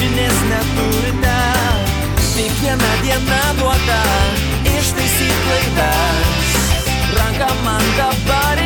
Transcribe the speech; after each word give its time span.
Sąžinės 0.00 0.38
neturite. 0.48 1.36
Tik 2.32 2.52
viena 2.62 2.92
diena 3.02 3.40
duota 3.58 4.00
ištaisyti 4.64 5.28
klaidas. 5.44 6.56
Ranką 7.18 7.50
man 7.64 7.84
dabar 7.98 8.59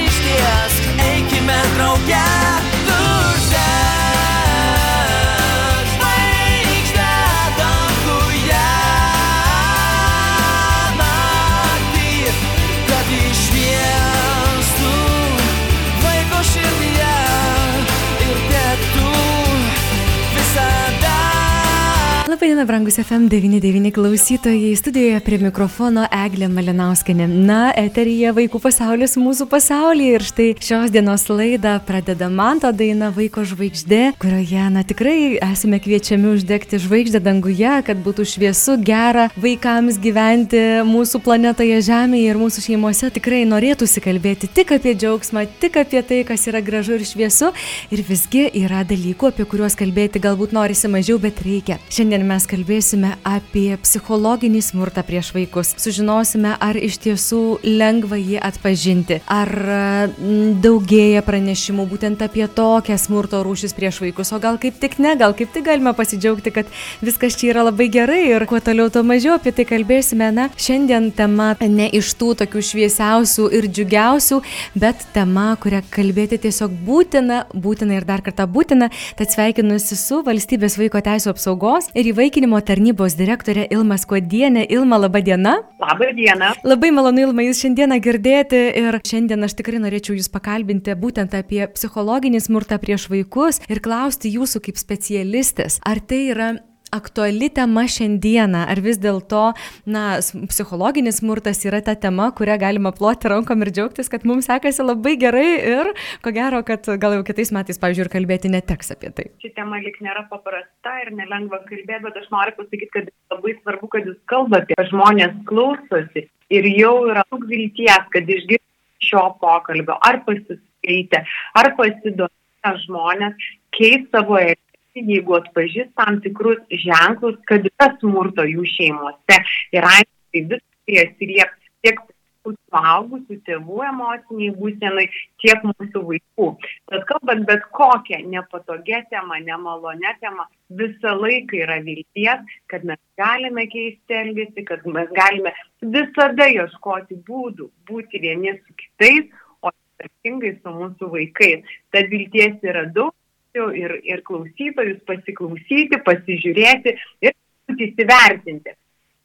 Diena, 22.65 22.79
brangus 22.79 22.99
FM99 22.99 23.93
klausytojai. 23.93 24.77
Studijoje 24.77 25.21
prie 25.21 25.37
mikrofono 25.39 26.07
Eglė 26.09 26.47
Malinauskenė. 26.49 27.27
Na, 27.29 27.75
eterija 27.77 28.31
Vaikų 28.33 28.57
pasaulis 28.63 29.19
mūsų 29.21 29.47
pasaulyje. 29.53 30.15
Ir 30.17 30.25
štai 30.25 30.47
šios 30.65 30.93
dienos 30.95 31.27
laidą 31.29 31.75
pradeda 31.85 32.31
man 32.33 32.63
ta 32.63 32.71
daina 32.73 33.11
Vaiko 33.13 33.45
žvaigždė, 33.45 34.15
kurioje, 34.23 34.63
na, 34.73 34.81
tikrai 34.81 35.37
esame 35.45 35.81
kviečiami 35.83 36.31
uždegti 36.31 36.81
žvaigždę 36.81 37.21
danguje, 37.27 37.75
kad 37.85 38.01
būtų 38.01 38.25
šviesu, 38.33 38.79
gera 38.81 39.27
vaikams 39.37 40.01
gyventi 40.01 40.63
mūsų 40.89 41.21
planetoje 41.27 41.83
Žemėje 41.85 42.33
ir 42.33 42.41
mūsų 42.41 42.65
šeimose. 42.71 43.13
Tikrai 43.19 43.43
norėtųsi 43.51 44.01
kalbėti 44.01 44.49
tik 44.49 44.73
apie 44.79 44.97
džiaugsmą, 44.97 45.45
tik 45.61 45.77
apie 45.85 46.01
tai, 46.01 46.23
kas 46.25 46.49
yra 46.49 46.65
gražu 46.65 46.97
ir 46.97 47.05
šviesu. 47.13 47.53
Ir 47.93 48.07
visgi 48.09 48.49
yra 48.65 48.87
dalykų, 48.89 49.35
apie 49.35 49.49
kuriuos 49.53 49.77
kalbėti 49.77 50.25
galbūt 50.25 50.57
norisi 50.57 50.89
mažiau, 50.89 51.21
bet 51.21 51.45
reikia. 51.45 51.81
Šiandien 51.93 52.25
mes 52.25 52.49
kalbėsime 52.55 53.17
apie 53.27 53.75
psichologinį 53.83 54.61
smurtą 54.63 55.03
prieš 55.07 55.33
vaikus. 55.35 55.73
Sužinosime, 55.81 56.55
ar 56.63 56.79
iš 56.79 57.01
tiesų 57.03 57.41
lengva 57.67 58.19
jį 58.21 58.39
atpažinti, 58.47 59.19
ar 59.27 59.51
mm, 59.51 60.61
daugėja 60.63 61.25
pranešimų 61.27 61.87
būtent 61.91 62.23
apie 62.23 62.47
tokią 62.47 62.99
smurto 63.01 63.43
rūšis 63.47 63.75
prieš 63.75 63.99
vaikus, 64.05 64.31
o 64.35 64.39
gal 64.43 64.59
kaip 64.63 64.79
tik 64.83 64.99
ne, 65.03 65.17
gal 65.19 65.35
kaip 65.37 65.51
tik 65.55 65.67
galime 65.67 65.95
pasidžiaugti, 65.97 66.53
kad 66.55 66.71
viskas 67.03 67.39
čia 67.41 67.51
yra 67.53 67.67
labai 67.67 67.89
gerai 67.93 68.21
ir 68.29 68.47
kuo 68.51 68.61
toliau, 68.63 68.91
tuo 68.93 69.03
mažiau 69.07 69.35
apie 69.39 69.55
tai 69.57 69.67
kalbėsime. 69.69 70.31
Na, 70.35 70.47
šiandien 70.55 71.11
tema 71.17 71.53
ne 71.61 71.89
iš 71.99 72.13
tų 72.21 72.35
tokių 72.45 72.63
šviesiausių 72.71 73.49
ir 73.59 73.69
džiugiausių, 73.71 74.41
bet 74.79 75.03
tema, 75.17 75.51
kurią 75.61 75.83
kalbėti 75.95 76.39
tiesiog 76.47 76.75
būtina, 76.87 77.45
būtina 77.51 77.99
ir 77.99 78.07
dar 78.09 78.23
kartą 78.25 78.47
būtina. 78.51 78.91
Tad 79.19 79.35
sveikinusi 79.35 79.99
su 79.99 80.23
Valstybės 80.27 80.79
vaiko 80.81 81.03
teisų 81.05 81.35
apsaugos 81.35 81.91
ir 81.97 82.13
įvaikinimo 82.13 82.44
tarnybos 82.65 83.17
direktorė 83.19 83.67
Ilma 83.73 83.97
Skuodienė. 84.01 84.67
Ilma, 84.73 84.99
laba 84.99 85.23
diena. 85.25 85.55
Labą 85.81 86.11
dieną. 86.17 86.53
Labai 86.65 86.91
malonu, 86.95 87.25
Ilma, 87.29 87.47
jūs 87.47 87.63
šiandieną 87.65 87.99
girdėti 88.05 88.61
ir 88.81 89.01
šiandien 89.07 89.47
aš 89.47 89.57
tikrai 89.61 89.81
norėčiau 89.83 90.19
jūs 90.19 90.29
pakalbinti 90.33 90.95
būtent 90.99 91.35
apie 91.39 91.65
psichologinį 91.75 92.43
smurtą 92.45 92.79
prieš 92.83 93.09
vaikus 93.13 93.63
ir 93.69 93.81
klausti 93.85 94.35
jūsų 94.37 94.67
kaip 94.69 94.81
specialistės, 94.81 95.81
ar 95.85 96.03
tai 96.05 96.21
yra 96.35 96.53
aktuali 96.95 97.51
tema 97.51 97.85
šiandieną, 97.91 98.65
ar 98.71 98.81
vis 98.85 99.01
dėlto, 99.03 99.43
na, 99.91 100.05
psichologinis 100.51 101.21
smurtas 101.21 101.65
yra 101.67 101.83
ta 101.85 101.97
tema, 101.99 102.31
kurią 102.37 102.59
galima 102.63 102.95
ploti 102.95 103.31
rankom 103.33 103.65
ir 103.65 103.73
džiaugtis, 103.75 104.11
kad 104.13 104.27
mums 104.29 104.49
sekasi 104.51 104.87
labai 104.87 105.17
gerai 105.21 105.49
ir 105.75 105.93
ko 106.25 106.33
gero, 106.35 106.63
kad 106.67 106.87
gal 107.03 107.19
jau 107.19 107.25
kitais 107.27 107.53
metais, 107.55 107.81
pavyzdžiui, 107.83 108.07
ir 108.07 108.13
kalbėti 108.15 108.53
neteks 108.53 108.95
apie 108.95 109.11
tai. 109.17 109.27
Ši 109.43 109.53
tema 109.59 109.81
lik 109.83 109.99
nėra 110.05 110.27
paprasta 110.31 110.95
ir 111.03 111.13
nelengva 111.19 111.63
kalbėti, 111.69 112.03
bet 112.07 112.21
aš 112.23 112.31
noriu 112.35 112.57
pasakyti, 112.61 112.93
kad 112.95 113.11
labai 113.35 113.57
svarbu, 113.61 113.91
kad 113.97 114.09
jūs 114.11 114.21
kalbate, 114.31 114.79
žmonės 114.91 115.37
klausosi 115.51 116.29
ir 116.55 116.71
jau 116.79 116.95
yra 117.11 117.25
daug 117.31 117.45
vilties, 117.51 118.09
kad 118.15 118.31
išgirsti 118.37 119.09
šio 119.09 119.27
pokalbio, 119.43 119.99
ar 120.01 120.23
pasiskaitę, 120.27 121.25
ar 121.61 121.73
pasidomę 121.79 122.75
žmonės, 122.85 123.49
keis 123.77 124.07
savo 124.13 124.39
elgesį, 124.41 124.64
jeigu 125.03 125.39
atpažįst 125.41 125.95
tam 125.99 126.21
tikrus 126.23 126.63
ženklus, 126.71 127.39
kad 127.51 127.67
yra 127.67 127.91
smurto 127.99 128.47
jų 128.47 128.65
šeimose 128.77 129.39
ir 129.75 129.87
aiškiai 129.91 130.45
viskai 130.53 131.01
atsilieps 131.03 131.71
tiek 131.83 131.99
suaugusių 132.45 133.39
tėvų 133.47 133.79
emociniai 133.89 134.53
būsenai, 134.59 135.07
tiek 135.41 135.63
mūsų 135.65 136.03
vaikų. 136.11 136.49
Tad 136.93 137.07
kalbant 137.09 137.47
bet 137.49 137.65
kokią 137.79 138.21
nepatogią 138.29 139.01
temą, 139.11 139.39
nemalonę 139.47 140.13
temą, 140.21 140.45
visą 140.69 141.15
laiką 141.23 141.63
yra 141.65 141.81
vilties, 141.87 142.45
kad 142.69 142.85
mes 142.85 143.01
galime 143.21 143.65
keisti 143.73 144.19
elgesį, 144.21 144.67
kad 144.69 144.85
mes 144.85 145.09
galime 145.17 145.55
visada 145.81 146.51
ieškoti 146.53 147.23
būdų 147.25 147.71
būti 147.89 148.21
vieni 148.21 148.57
su 148.61 148.77
kitais, 148.83 149.33
o 149.65 149.73
ypatingai 149.73 150.57
su 150.61 150.79
mūsų 150.81 151.13
vaikais. 151.17 151.77
Tad 151.95 152.13
vilties 152.13 152.61
yra 152.67 152.85
daug 152.93 153.15
ir, 153.55 153.99
ir 154.05 154.23
klausytojus 154.27 155.03
pasiklausyti, 155.09 156.01
pasižiūrėti 156.07 156.97
ir 157.25 157.37
įsivertinti. 157.75 158.75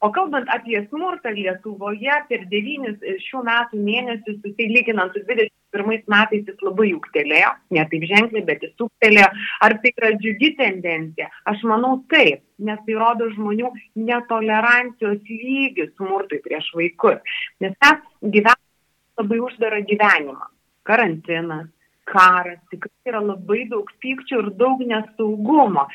O 0.00 0.08
kalbant 0.16 0.48
apie 0.48 0.78
smurtą 0.86 1.28
Lietuvoje, 1.36 2.14
per 2.30 2.46
devynis 2.48 3.02
šių 3.26 3.42
metų 3.44 3.80
mėnesius, 3.84 4.38
tai 4.56 4.68
lyginant 4.70 5.12
su 5.12 5.20
21 5.28 6.06
metais, 6.08 6.46
jis 6.48 6.62
labai 6.64 6.86
ūktelėjo, 6.96 7.50
ne 7.76 7.84
taip 7.90 8.06
ženkliai, 8.08 8.46
bet 8.48 8.64
jis 8.64 8.86
ūktelėjo. 8.86 9.26
Ar 9.66 9.74
tai 9.82 9.92
yra 9.92 10.14
džiugi 10.16 10.54
tendencija? 10.56 11.28
Aš 11.52 11.66
manau 11.68 11.98
taip, 12.08 12.40
nes 12.64 12.80
tai 12.86 12.96
rodo 12.96 13.28
žmonių 13.34 13.74
netolerancijos 14.08 15.20
lygį 15.28 15.90
smurtui 15.90 16.40
prieš 16.48 16.72
vaikus. 16.80 17.36
Nes 17.60 17.76
mes 17.84 18.00
gyvename 18.22 19.20
labai 19.20 19.42
uždarą 19.50 19.82
gyvenimą. 19.92 20.48
Karantinas, 20.88 21.68
karas, 22.10 22.58
tikrai 22.72 23.12
yra 23.12 23.22
labai 23.24 23.64
daug 23.70 23.88
pykčių 24.02 24.42
ir 24.42 24.50
daug 24.62 24.82
nesaugumo. 24.92 25.86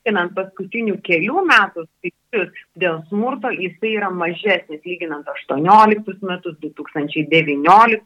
Lyginant 0.00 0.32
paskutinių 0.36 0.96
kelių 1.04 1.42
metų 1.50 1.84
skaičius 1.86 2.62
dėl 2.82 3.02
smurto, 3.10 3.50
jisai 3.52 3.96
yra 3.98 4.08
mažesnis, 4.22 4.80
lyginant 4.86 5.28
18 5.28 6.24
metus, 6.30 6.56
2019 6.62 8.00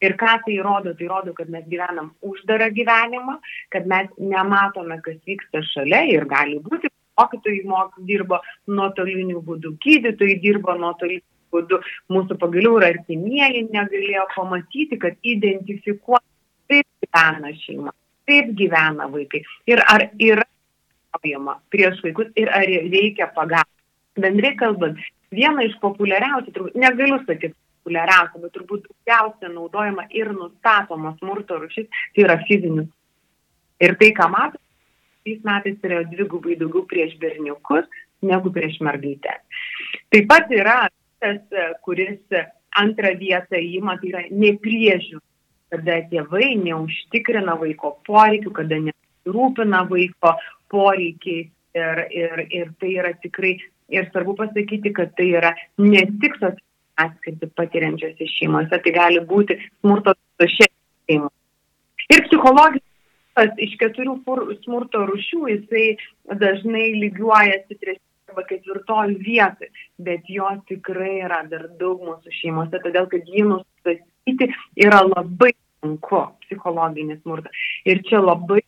Ir 0.00 0.14
ką 0.14 0.36
tai 0.44 0.58
rodo? 0.62 0.94
Tai 0.94 1.06
rodo, 1.10 1.32
kad 1.34 1.48
mes 1.50 1.64
gyvenam 1.66 2.12
uždarą 2.22 2.68
gyvenimą, 2.70 3.38
kad 3.74 3.86
mes 3.90 4.06
nematome, 4.18 5.00
kas 5.02 5.16
vyksta 5.26 5.62
šalia 5.72 6.04
ir 6.12 6.26
gali 6.30 6.60
būti, 6.62 6.90
mokytojai 7.18 7.64
mok, 7.66 7.96
dirbo 8.06 8.38
nuotoliniu 8.70 9.42
būdu, 9.42 9.74
gydytojai 9.82 10.38
dirbo 10.44 10.76
nuotoliniu 10.78 11.26
būdu, 11.54 11.80
mūsų 12.14 12.38
pagaliau 12.38 12.78
ir 12.78 12.86
artimieji 12.92 13.64
negalėjo 13.72 14.28
pamatyti, 14.36 15.00
kad 15.02 15.18
identifikuoti, 15.34 16.26
kaip 16.68 16.86
gyvena 17.04 17.52
šeima, 17.64 17.94
kaip 18.28 18.52
gyvena 18.58 19.08
vaikai 19.12 19.42
ir 19.70 19.82
ar 19.84 20.08
yra 20.18 20.46
naudojama 21.12 21.58
prieš 21.72 22.02
vaikus 22.04 22.32
ir 22.36 22.50
ar 22.52 22.66
reikia 22.68 23.30
pagalbos. 23.34 23.74
Bendrai 24.18 24.56
kalbant, 24.58 24.98
viena 25.30 25.62
iš 25.62 25.76
populiariausių, 25.82 26.52
turbūt 26.52 26.78
negaliu 26.78 27.20
sakyti 27.22 27.54
populiariausia, 27.54 28.40
bet 28.42 28.54
turbūt 28.56 28.86
daugiausia 28.88 29.50
naudojama 29.52 30.08
ir 30.10 30.32
nustatoma 30.34 31.14
smurto 31.20 31.60
rušis, 31.62 31.86
tai 32.14 32.24
yra 32.24 32.38
fizinis. 32.48 32.88
Ir 33.78 33.94
tai, 34.00 34.10
ką 34.16 34.26
matome, 34.32 34.64
šiais 35.22 35.44
metais 35.46 35.86
yra 35.86 36.02
dvigubai 36.10 36.58
daugiau 36.58 36.82
prieš 36.90 37.14
berniukus 37.22 37.86
negu 38.26 38.50
prieš 38.50 38.80
mergaitę. 38.82 39.38
Taip 40.10 40.26
pat 40.30 40.50
yra 40.50 40.88
tas, 41.22 41.60
kuris 41.86 42.18
antrą 42.78 43.14
vietą 43.18 43.58
įima, 43.58 43.96
tai 44.00 44.10
yra 44.10 44.24
nepriežiūra, 44.30 45.22
kada 45.72 46.00
tėvai 46.10 46.54
neužtikrina 46.62 47.56
vaiko 47.60 47.96
poreikių, 48.08 48.52
kada 48.60 48.80
nesirūpina 48.86 49.84
vaiko 49.90 50.34
poreikiai 50.72 51.48
ir, 51.78 52.04
ir, 52.10 52.44
ir 52.48 52.72
tai 52.80 52.94
yra 52.96 53.12
tikrai, 53.22 53.56
ir 53.92 54.08
svarbu 54.10 54.36
pasakyti, 54.38 54.92
kad 54.96 55.14
tai 55.18 55.30
yra 55.40 55.54
ne 55.78 56.04
tik 56.22 56.38
atskirti 56.98 57.46
patiriančiose 57.56 58.26
šeimose, 58.34 58.80
tai 58.84 58.94
gali 58.94 59.22
būti 59.24 59.58
smurto 59.78 60.14
šeimos. 60.42 61.32
Ir 62.08 62.24
psichologinis 62.26 63.58
iš 63.62 63.76
keturių 63.78 64.18
smurto 64.64 65.04
rušių 65.06 65.48
jisai 65.52 65.86
dažnai 66.40 66.88
lygiuojasi 67.04 67.76
trečioje 67.76 68.06
arba 68.28 68.44
ketvirtoje 68.48 69.14
vietoje, 69.24 69.70
bet 69.98 70.26
jo 70.28 70.48
tikrai 70.68 71.20
yra 71.24 71.42
dar 71.48 71.68
daug 71.80 72.02
mūsų 72.04 72.34
šeimose, 72.40 72.80
todėl 72.82 73.06
kad 73.12 73.28
jį 73.28 73.46
nustatyti 73.52 73.77
yra 74.76 75.00
labai 75.06 75.52
sunku 75.80 76.24
psichologinis 76.44 77.22
smurtas. 77.22 77.52
Ir 77.84 78.02
čia 78.08 78.20
labai 78.20 78.62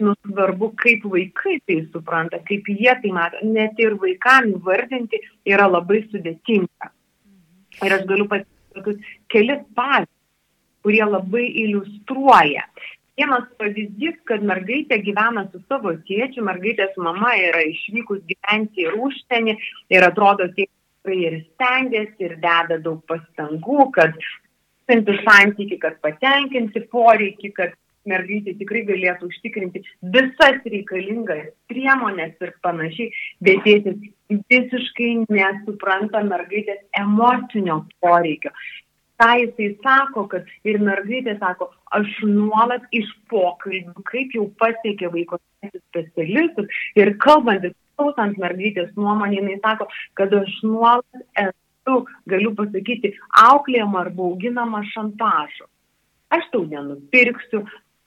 nu, 0.00 0.14
svarbu, 0.26 0.72
kaip 0.76 1.04
vaikai 1.04 1.58
tai 1.66 1.80
supranta, 1.92 2.40
kaip 2.48 2.68
jie 2.68 2.94
tai 3.02 3.12
mato. 3.12 3.42
Net 3.42 3.78
ir 3.78 3.98
vaikams 4.00 4.62
vardinti 4.64 5.20
yra 5.46 5.68
labai 5.68 6.04
sudėtinga. 6.08 6.92
Ir 7.84 7.96
aš 7.96 8.06
galiu 8.08 8.26
pasakyti 8.30 9.12
kelis 9.32 9.62
pavyzdžius, 9.76 10.16
kurie 10.84 11.04
labai 11.04 11.44
iliustruoja. 11.64 12.64
Vienas 13.20 13.48
pavyzdys, 13.60 14.16
kad 14.24 14.44
mergaitė 14.48 15.00
gyvena 15.04 15.44
su 15.50 15.60
savo 15.68 15.92
tėčiu, 16.08 16.44
mergaitės 16.46 16.94
mama 16.96 17.34
yra 17.36 17.60
išvykus 17.68 18.22
gyventi 18.28 18.86
į 18.86 18.94
užsienį 18.96 19.56
ir 19.92 20.06
atrodo, 20.06 20.46
tikrai 20.56 21.18
ir 21.26 21.36
stengiasi 21.50 22.30
ir 22.30 22.38
deda 22.40 22.78
daug 22.80 23.02
pastangų, 23.10 23.90
kad 23.98 24.16
santyki, 25.24 25.78
kad 25.82 26.00
patenkinti 26.04 26.82
poreikį, 26.92 27.52
kad 27.56 27.76
mergaitė 28.08 28.54
tikrai 28.58 28.82
galėtų 28.88 29.28
užtikrinti 29.28 29.82
visas 30.14 30.60
reikalingas 30.64 31.50
priemonės 31.70 32.36
ir 32.40 32.52
panašiai, 32.64 33.10
bet 33.44 33.64
tėtis 33.66 33.98
visiškai 34.50 35.10
nesupranta 35.28 36.22
mergaitės 36.24 36.80
emocinio 36.96 37.84
poreikio. 38.00 38.52
Ką 39.20 39.34
jisai 39.36 39.74
sako, 39.84 40.24
kad 40.32 40.48
ir 40.64 40.78
mergaitė 40.80 41.36
sako, 41.42 41.68
aš 41.92 42.08
nuolat 42.24 42.86
iš 42.96 43.10
pokalbių, 43.28 44.04
kaip 44.08 44.32
jau 44.32 44.46
pasiekė 44.62 45.10
vaiko 45.12 45.36
specialistus 45.90 46.80
ir 46.96 47.12
kalbantis, 47.20 47.76
klausant 48.00 48.38
mergaitės 48.40 48.94
nuomonį, 48.96 49.42
jinai 49.42 49.58
sako, 49.60 49.90
kad 50.16 50.32
aš 50.40 50.54
nuolat 50.64 51.26
esu, 51.36 51.58
galiu 52.30 52.54
pasakyti, 52.56 53.14
auklėjama 53.42 54.04
arba 54.04 54.26
auginama 54.28 54.82
šantažu. 54.92 55.68
Aš 56.30 56.46
tau 56.52 56.64
nenupirksiu, 56.70 57.64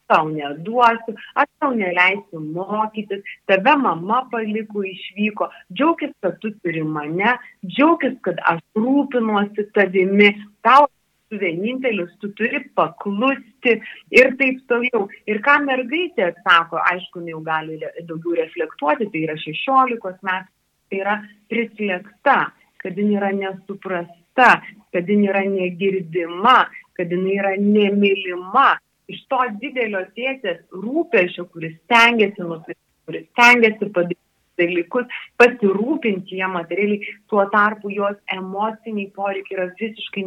tau 0.07 0.29
neduosiu, 0.29 1.15
aš 1.35 1.49
tau 1.59 1.73
neleisiu 1.75 2.39
mokytis, 2.39 3.23
tave 3.47 3.75
mama 3.79 4.23
paliko 4.31 4.83
išvyko, 4.87 5.49
džiaugis, 5.73 6.13
kad 6.23 6.39
tu 6.39 6.53
turi 6.63 6.83
mane, 6.83 7.37
džiaugis, 7.65 8.19
kad 8.25 8.39
aš 8.53 8.61
rūpinuosi 8.77 9.67
tavimi, 9.75 10.29
tau 10.63 10.87
tu 11.33 11.39
vienintelis, 11.41 12.11
tu 12.21 12.31
turi 12.37 12.61
paklusti 12.77 13.79
ir 14.13 14.33
taip 14.39 14.63
toliau. 14.69 15.07
Ir 15.27 15.41
ką 15.45 15.59
mergaitė 15.67 16.33
sako, 16.43 16.81
aišku, 16.93 17.23
jau 17.27 17.41
gali 17.45 17.79
daugiau 17.81 18.37
reflektuoti, 18.43 19.09
tai 19.11 19.23
yra 19.27 19.37
16 19.41 20.27
metų, 20.29 20.51
tai 20.91 20.99
yra 20.99 21.15
prislėgta, 21.49 22.37
kad 22.83 22.97
jin 22.97 23.13
yra 23.17 23.31
nesuprasta, 23.35 24.49
kad 24.93 25.09
jin 25.09 25.23
yra 25.29 25.43
negirdima, 25.47 26.57
kad 26.97 27.11
jin 27.11 27.25
yra 27.37 27.55
nemylima, 27.59 28.73
iš 29.11 29.23
to 29.31 29.39
didelio 29.61 30.03
tėtės 30.17 30.59
rūpešio, 30.71 31.47
kuris 31.51 31.75
stengiasi 31.85 32.41
nusipirkti, 32.43 32.83
kuris 33.07 33.25
stengiasi 33.31 33.89
padaryti 33.95 34.21
dalykus, 34.59 35.05
pasirūpinti 35.41 36.37
jie 36.37 36.47
materialiai, 36.47 37.13
tuo 37.29 37.43
tarpu 37.51 37.89
jos 37.93 38.17
emociniai 38.35 39.09
poreikiai 39.15 39.57
yra 39.57 39.67
visiškai 39.79 40.23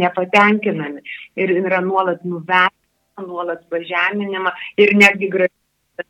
nepatenkinami. 0.00 1.00
Ir 1.36 1.48
yra 1.60 1.80
nuolat 1.84 2.24
nuvertinama, 2.24 3.26
nuolat 3.26 3.66
pažeminama 3.68 4.54
ir 4.80 4.94
netgi 4.96 5.28
gražiai 5.28 5.59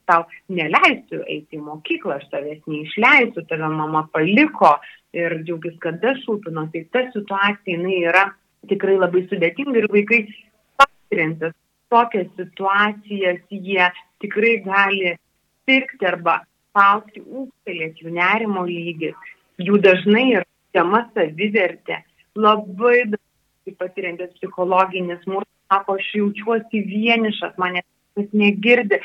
tau 0.09 0.27
neleisiu 0.53 1.23
eiti 1.27 1.59
į 1.59 1.65
mokyklą, 1.65 2.19
aš 2.19 2.29
tavęs 2.33 2.61
neišleisiu, 2.71 3.45
tave 3.49 3.71
mama 3.73 4.07
paliko 4.13 4.77
ir 5.17 5.41
džiaugis, 5.43 5.79
kad 5.83 6.05
aš 6.05 6.23
rūpino, 6.29 6.67
tai 6.73 6.85
ta 6.93 7.07
situacija 7.15 7.77
jinai 7.77 7.99
yra 8.11 8.29
tikrai 8.71 8.99
labai 9.01 9.25
sudėtinga 9.31 9.83
ir 9.83 9.89
vaikai 9.93 10.21
patiriantis 10.81 11.57
tokias 11.91 12.29
situacijas, 12.39 13.41
jie 13.51 13.89
tikrai 14.23 14.59
gali 14.67 15.17
sirgti 15.67 16.07
arba 16.07 16.41
paukti, 16.77 17.23
ūktelėti 17.23 18.07
jų 18.07 18.15
nerimo 18.15 18.63
lygis, 18.69 19.17
jų 19.59 19.81
dažnai 19.83 20.27
yra 20.37 20.47
tema 20.77 21.03
savivertė, 21.15 21.99
labai 22.39 23.09
dažnai 23.11 23.77
patiriantis 23.81 24.37
psichologinis 24.39 25.23
smurtas, 25.25 25.57
sako, 25.71 25.97
aš 25.99 26.13
jaučiuosi 26.19 26.85
vienišas, 26.87 27.57
manęs 27.59 28.31
negirdi, 28.37 29.01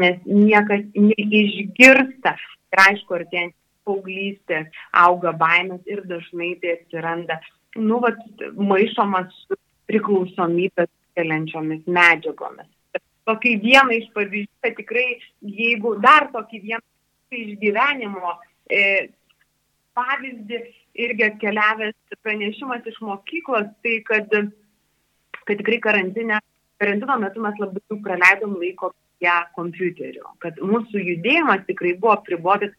nes 0.00 0.18
niekas 0.26 0.84
neišgirsta. 0.94 2.34
Ir 2.68 2.82
aišku, 2.84 3.16
artėjant 3.16 3.54
paauglystės 3.88 4.68
auga 5.04 5.32
baimės 5.32 5.86
ir 5.88 6.04
dažnai 6.08 6.54
tai 6.62 6.76
atsiranda, 6.76 7.38
nu, 7.80 8.00
vat, 8.04 8.18
maišomas 8.56 9.32
su 9.46 9.56
priklausomybės 9.88 10.90
keliančiomis 11.16 11.86
medžiagomis. 11.88 12.68
Tokį 13.28 13.54
vieną 13.64 13.96
iš 13.96 14.08
pavyzdžių, 14.16 14.52
kad 14.64 14.76
tikrai, 14.78 15.06
jeigu 15.44 15.94
dar 16.04 16.28
tokį 16.32 16.60
vieną 16.64 17.38
išgyvenimo 17.38 18.34
e, 18.72 19.08
pavyzdį 19.96 20.60
irgi 21.04 21.26
atkeliavęs 21.26 22.20
pranešimas 22.24 22.86
iš 22.88 23.00
mokyklos, 23.04 23.68
tai 23.84 23.98
kad, 24.08 24.32
kad 25.44 25.60
tikrai 25.60 25.80
karantinė, 25.84 26.40
karantino 26.80 27.18
metu 27.20 27.44
mes 27.44 27.60
labai 27.60 27.84
daug 27.84 28.00
praleidom 28.06 28.56
laiko 28.62 28.92
prie 29.18 29.36
kompiuterių, 29.56 30.24
kad 30.42 30.58
mūsų 30.62 31.02
judėjimas 31.02 31.66
tikrai 31.66 31.94
buvo 31.98 32.16
pribotas, 32.26 32.72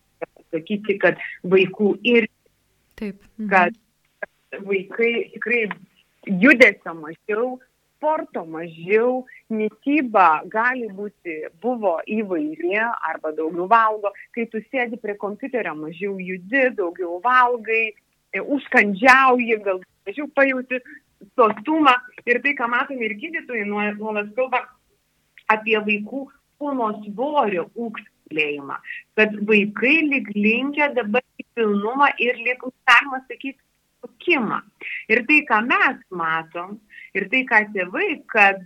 sakyti, 0.51 0.97
kad 0.99 1.17
vaikų 1.43 1.99
ir 2.03 2.27
Taip. 2.95 3.21
Mhm. 3.37 3.49
kad 3.49 4.65
vaikai 4.65 5.31
tikrai 5.35 5.69
judesio 6.25 6.93
mažiau, 6.95 7.59
sporto 7.99 8.45
mažiau, 8.45 9.25
mytyba 9.51 10.41
gali 10.47 10.87
būti, 10.87 11.51
buvo 11.61 11.99
įvairi 12.07 12.79
arba 12.79 13.31
daugiau 13.35 13.67
valgo, 13.67 14.11
kai 14.33 14.47
tu 14.47 14.61
sėdi 14.71 14.97
prie 14.97 15.15
kompiuterio, 15.19 15.75
mažiau 15.75 16.17
judi, 16.17 16.69
daugiau 16.75 17.19
valgai, 17.21 17.93
e, 18.33 18.39
užkandžiauji, 18.39 19.59
gal 19.63 19.83
mažiau 20.07 20.27
pajauti 20.33 20.79
sotumą. 21.35 21.93
Ir 22.25 22.41
tai, 22.41 22.55
ką 22.55 22.67
matome 22.71 23.05
ir 23.05 23.17
gydytojai 23.19 23.67
nuolat 23.67 24.31
kalba 24.35 24.63
apie 25.53 25.77
vaikų 25.85 26.25
kūno 26.59 26.89
svorio 27.05 27.65
ūgtelėjimą, 27.79 28.77
kad 29.19 29.35
vaikai 29.49 29.95
lyg 30.09 30.29
linkia 30.35 30.91
dabar 30.95 31.23
į 31.39 31.47
pilnumą 31.57 32.11
ir 32.21 32.39
lyg, 32.43 32.63
galima 32.89 33.21
sakyti, 33.27 33.59
sukimą. 34.03 34.61
Ir 35.11 35.23
tai, 35.27 35.43
ką 35.47 35.61
mes 35.67 36.01
matom, 36.11 36.79
ir 37.17 37.27
tai, 37.31 37.43
ką 37.49 37.61
tėvai, 37.75 38.09
kad, 38.31 38.63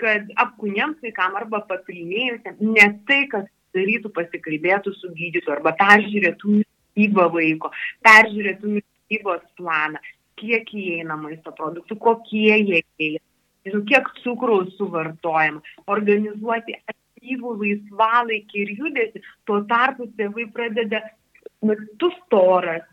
kad 0.00 0.30
apkūniems 0.44 1.02
vaikams 1.04 1.42
arba 1.42 1.62
papilinėjusiam, 1.70 2.60
ne 2.60 2.86
tai, 3.08 3.24
kad 3.32 3.50
darytų 3.76 4.10
pasikalbėtų 4.14 4.94
su 4.98 5.12
gydytoju 5.14 5.56
arba 5.58 5.74
peržiūrėtų 5.78 6.56
mytybą 6.60 7.28
vaiko, 7.34 7.70
peržiūrėtų 8.06 8.76
mytybos 8.78 9.44
planą, 9.58 10.00
kiek 10.40 10.70
įeina 10.74 11.18
maisto 11.20 11.54
produktų, 11.54 11.98
kokie 12.00 12.56
jie 12.56 12.82
įeina. 12.82 13.26
Nežinau, 13.64 13.84
kiek 13.88 14.08
cukraus 14.22 14.72
suvartojama, 14.78 15.62
organizuoti 15.90 16.76
aktyvų 16.90 17.54
laisvalaikį 17.60 18.64
ir 18.64 18.72
judesi, 18.78 19.22
tuo 19.46 19.60
tarpu 19.68 20.08
tėvai 20.18 20.48
pradeda, 20.54 21.02
nu, 21.62 21.76
tu 22.00 22.10
storas, 22.22 22.86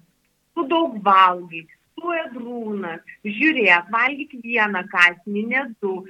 tu 0.55 0.67
daug 0.67 0.99
valgai, 1.03 1.65
tu 1.97 2.13
edrūnas, 2.13 3.01
žiūrėk, 3.25 3.89
valgyk 3.93 4.37
vieną 4.43 4.83
kasnį, 4.91 5.45
ne 5.53 5.65
du, 5.81 6.03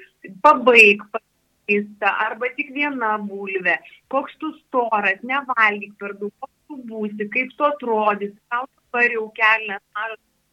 pabaig, 0.44 1.04
pakeista, 1.14 2.14
arba 2.28 2.50
tik 2.58 2.74
viena 2.76 3.16
bulvė, 3.24 3.78
koks 4.12 4.36
tu 4.42 4.54
storas, 4.64 5.22
nevalgyk 5.24 5.94
per 6.02 6.18
daug, 6.20 6.34
koks 6.40 6.56
tu 6.68 6.82
būsi, 6.90 7.30
kaip 7.34 7.54
tu 7.56 7.68
atrodys, 7.68 8.34
tau 8.50 8.66
dabar 8.66 9.14
jau 9.14 9.28
kelnes 9.38 9.84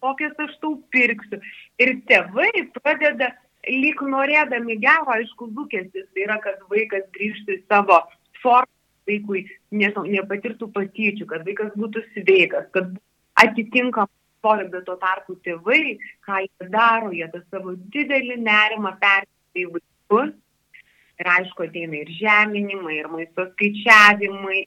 kokias 0.04 0.36
aš 0.44 0.52
tau 0.60 0.76
pirksiu. 0.92 1.40
Ir 1.80 1.96
tėvai 2.08 2.50
pradeda 2.76 3.30
lyg 3.68 4.02
norėdami 4.02 4.78
gero, 4.82 5.10
aišku, 5.14 5.50
lūkestis 5.56 6.06
tai 6.12 6.26
yra, 6.26 6.38
kad 6.44 6.60
vaikas 6.72 7.06
grįžtų 7.16 7.58
į 7.58 7.62
savo 7.68 8.00
formą, 8.42 8.70
vaikui, 9.08 9.44
nežinau, 9.74 10.04
nepatirtų 10.08 10.70
patyčių, 10.74 11.26
kad 11.30 11.44
vaikas 11.48 11.72
būtų 11.76 12.04
sveikas, 12.14 12.68
kad 12.76 12.92
atitinkamai 13.40 14.12
svorio, 14.40 14.68
bet 14.72 14.84
tuo 14.88 14.96
tarpu 15.00 15.36
tėvai, 15.44 15.96
ką 16.24 16.44
jie 16.44 16.68
daro, 16.72 17.12
jie 17.12 17.28
tą 17.32 17.40
savo 17.50 17.74
didelį 17.94 18.38
nerimą 18.44 18.94
persikėlė 19.00 19.64
į 19.64 19.72
vaikus. 19.76 20.34
Ir 21.22 21.30
aišku, 21.30 21.68
ateina 21.68 22.00
ir 22.00 22.08
žeminimai, 22.18 22.96
ir 22.98 23.08
maisto 23.12 23.46
skaičiavimai. 23.52 24.64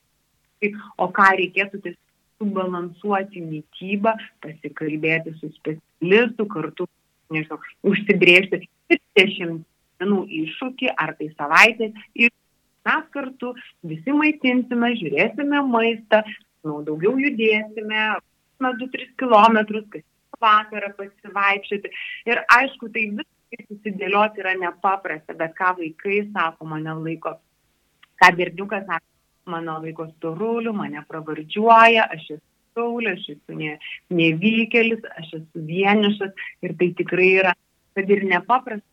O 0.98 1.10
ką 1.13 1.25
reikėtų 1.38 1.82
tiesiog 1.84 2.06
subalansuoti 2.38 3.42
mytybą, 3.44 4.13
pasikalbėti 4.42 5.34
su 5.38 5.51
specialistu, 5.58 6.48
kartu, 6.50 6.88
nežinau, 7.34 7.60
užsibriežti 7.88 8.63
30 8.91 9.63
dienų 9.98 10.19
iššūkį 10.41 10.91
ar 10.93 11.15
tai 11.19 11.29
savaitės 11.34 11.96
ir 12.15 12.31
mes 12.88 13.07
kartu 13.15 13.53
visi 13.84 14.13
maitinsime, 14.15 14.93
žiūrėsime 15.00 15.63
maistą, 15.67 16.22
nu, 16.67 16.79
daugiau 16.88 17.17
judėsime, 17.19 18.03
2-3 18.63 19.10
km, 19.19 19.60
kas 19.91 20.05
vakarą 20.41 20.93
pasivaikščioti. 20.98 21.91
Ir 22.29 22.41
aišku, 22.57 22.89
tai 22.93 23.10
viskai 23.19 23.65
susidėlioti 23.67 24.43
yra 24.43 24.55
nepaprasta, 24.60 25.36
bet 25.38 25.55
ką 25.57 25.75
vaikai 25.81 26.24
sako, 26.31 26.69
mane 26.74 26.96
laiko, 27.01 27.38
ką 28.22 28.31
berniukas 28.39 28.86
sako, 28.88 29.05
mano 29.51 29.79
laiko 29.84 30.07
storuliu, 30.15 30.74
mane 30.75 31.03
pravardžiuoja, 31.10 32.07
aš 32.15 32.31
esu 32.38 32.43
saulė, 32.77 33.15
aš 33.17 33.29
esu 33.36 33.57
ne, 33.57 33.77
nevykėlis, 34.13 35.05
aš 35.17 35.34
esu 35.41 35.65
vienišas 35.72 36.48
ir 36.65 36.75
tai 36.79 36.91
tikrai 37.01 37.31
yra, 37.41 37.53
kad 37.98 38.13
ir 38.13 38.25
nepaprasta, 38.29 38.86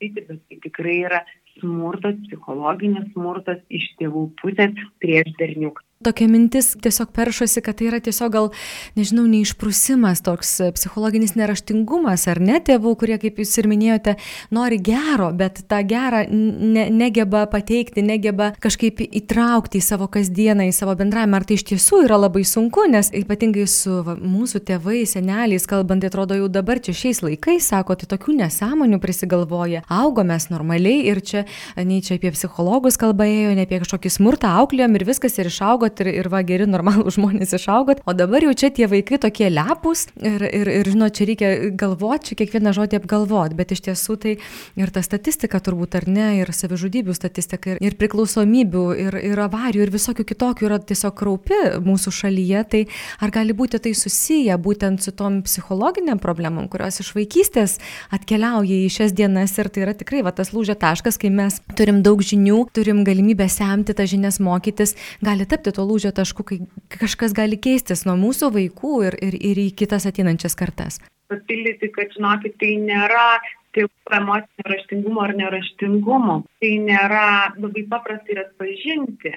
bet 0.00 0.30
tai 0.32 0.60
tikrai 0.64 0.96
yra 1.06 1.22
smurtas, 1.56 2.16
psichologinis 2.26 3.12
smurtas 3.14 3.60
iš 3.80 3.92
tėvų 4.00 4.30
pusės 4.40 4.74
prieš 5.02 5.34
berniuką. 5.40 5.85
Tokia 6.04 6.26
mintis 6.28 6.74
tiesiog 6.84 7.08
peršosi, 7.16 7.62
kad 7.64 7.78
tai 7.78 7.86
yra 7.88 7.98
tiesiog 8.04 8.32
gal, 8.34 8.50
nežinau, 8.98 9.22
neišprusimas, 9.32 10.20
toks 10.20 10.50
psichologinis 10.76 11.32
neraštingumas, 11.38 12.26
ar 12.28 12.36
ne 12.44 12.58
tėvų, 12.60 12.90
kurie, 13.00 13.16
kaip 13.22 13.38
jūs 13.40 13.54
ir 13.62 13.68
minėjote, 13.70 14.12
nori 14.52 14.76
gero, 14.76 15.30
bet 15.32 15.62
tą 15.70 15.78
gerą 15.88 16.26
ne, 16.28 16.84
negeba 16.92 17.46
pateikti, 17.48 18.04
negeba 18.04 18.50
kažkaip 18.60 19.00
įtraukti 19.06 19.80
į 19.80 19.86
savo 19.86 20.10
kasdieną, 20.12 20.66
į 20.68 20.74
savo 20.76 20.92
bendravimą. 21.00 21.40
Ar 21.40 21.46
tai 21.48 21.56
iš 21.56 21.64
tiesų 21.72 22.02
yra 22.04 22.20
labai 22.20 22.44
sunku, 22.44 22.84
nes 22.92 23.08
ypatingai 23.16 23.64
su 23.64 24.02
va, 24.04 24.18
mūsų 24.20 24.66
tėvais, 24.68 25.16
seneliais, 25.16 25.64
kalbant, 25.64 26.04
tai 26.04 26.12
atrodo 26.12 26.36
jau 26.36 26.52
dabar 26.52 26.76
čia 26.76 26.92
šiais 26.92 27.22
laikais, 27.24 27.70
sako, 27.72 27.96
tai 27.96 28.10
tokių 28.12 28.36
nesąmonių 28.42 29.00
prisigalvoja. 29.00 29.86
Augomės 29.88 30.50
normaliai 30.52 31.08
ir 31.08 31.24
čia, 31.24 31.46
nei 31.80 32.04
čia 32.04 32.20
apie 32.20 32.36
psichologus 32.36 33.00
kalba 33.00 33.24
ėjo, 33.32 33.56
ne 33.56 33.64
apie 33.64 33.80
kažkokį 33.80 34.12
smurtą 34.20 34.52
auklėjom 34.60 35.00
ir 35.00 35.08
viskas 35.08 35.40
ir 35.40 35.48
išaugo 35.48 35.85
išaugot 35.86 36.00
ir, 36.00 36.08
ir 36.20 36.28
va 36.28 36.42
geri 36.42 36.66
normalų 36.66 37.10
žmonės 37.14 37.54
išaugot, 37.56 38.02
o 38.06 38.12
dabar 38.12 38.42
jau 38.42 38.54
čia 38.54 38.70
tie 38.70 38.86
vaikai 38.86 39.18
tokie 39.18 39.50
lepus 39.50 40.08
ir, 40.20 40.42
ir, 40.42 40.68
ir 40.68 40.90
žinot, 40.90 41.14
čia 41.14 41.26
reikia 41.26 41.70
galvoti, 41.76 42.30
čia 42.30 42.36
kiekvieną 42.40 42.72
žodį 42.74 43.00
apgalvoti, 43.00 43.56
bet 43.56 43.72
iš 43.72 43.82
tiesų 43.86 44.16
tai 44.18 44.36
ir 44.76 44.90
ta 44.90 45.02
statistika 45.02 45.60
turbūt 45.60 45.96
ar 45.96 46.06
ne, 46.08 46.40
ir 46.40 46.50
savižudybių 46.52 47.14
statistika, 47.14 47.74
ir, 47.74 47.80
ir 47.80 47.96
priklausomybių, 47.96 48.84
ir, 48.96 49.18
ir 49.32 49.42
avarijų, 49.46 49.86
ir 49.86 49.94
visokių 49.94 50.26
kitokių 50.26 50.68
yra 50.68 50.78
tiesiog 50.78 51.14
kraupi 51.16 51.60
mūsų 51.84 52.12
šalyje, 52.12 52.64
tai 52.70 52.82
ar 53.22 53.32
gali 53.34 53.54
būti 53.56 53.80
tai 53.82 53.94
susiję 53.94 54.56
būtent 54.58 55.02
su 55.04 55.14
tom 55.16 55.42
psichologiniam 55.46 56.20
problemam, 56.22 56.68
kurios 56.68 57.00
iš 57.00 57.12
vaikystės 57.16 57.78
atkeliauja 58.14 58.82
į 58.86 58.90
šias 58.92 59.14
dienas? 59.16 59.56
Ir 59.56 59.70
tai 59.72 59.86
yra 59.86 59.94
tikrai 59.96 60.22
va 60.26 60.34
tas 60.36 60.52
lūžio 60.52 60.76
taškas, 60.78 61.18
kai 61.20 61.30
mes 61.32 61.60
turim 61.78 62.02
daug 62.04 62.20
žinių, 62.24 62.66
turim 62.76 63.04
galimybę 63.06 63.46
semti 63.52 63.94
tas 63.96 64.10
žinias 64.10 64.40
mokytis, 64.42 64.96
gali 65.24 65.46
tapti 65.48 65.72
tuo 65.76 65.84
lūžio 65.88 66.12
tašku, 66.16 66.46
kai 66.48 66.58
kažkas 66.96 67.34
gali 67.36 67.58
keistis 67.60 68.06
nuo 68.08 68.16
mūsų 68.20 68.50
vaikų 68.54 68.94
ir, 69.10 69.18
ir, 69.28 69.36
ir 69.50 69.60
į 69.66 69.68
kitas 69.78 70.08
ateinančias 70.08 70.56
kartas? 70.58 70.98
Papildyti, 71.30 71.90
kad 71.94 72.12
žinokit, 72.14 72.56
tai 72.60 72.76
nėra 72.82 73.38
tėvų 73.76 74.16
emocinio 74.18 74.72
raštingumo 74.72 75.24
ar 75.24 75.34
neraštingumo. 75.36 76.36
Tai 76.62 76.72
nėra 76.86 77.26
labai 77.58 77.84
paprasta 77.90 78.32
ir 78.32 78.42
atpažinti. 78.46 79.34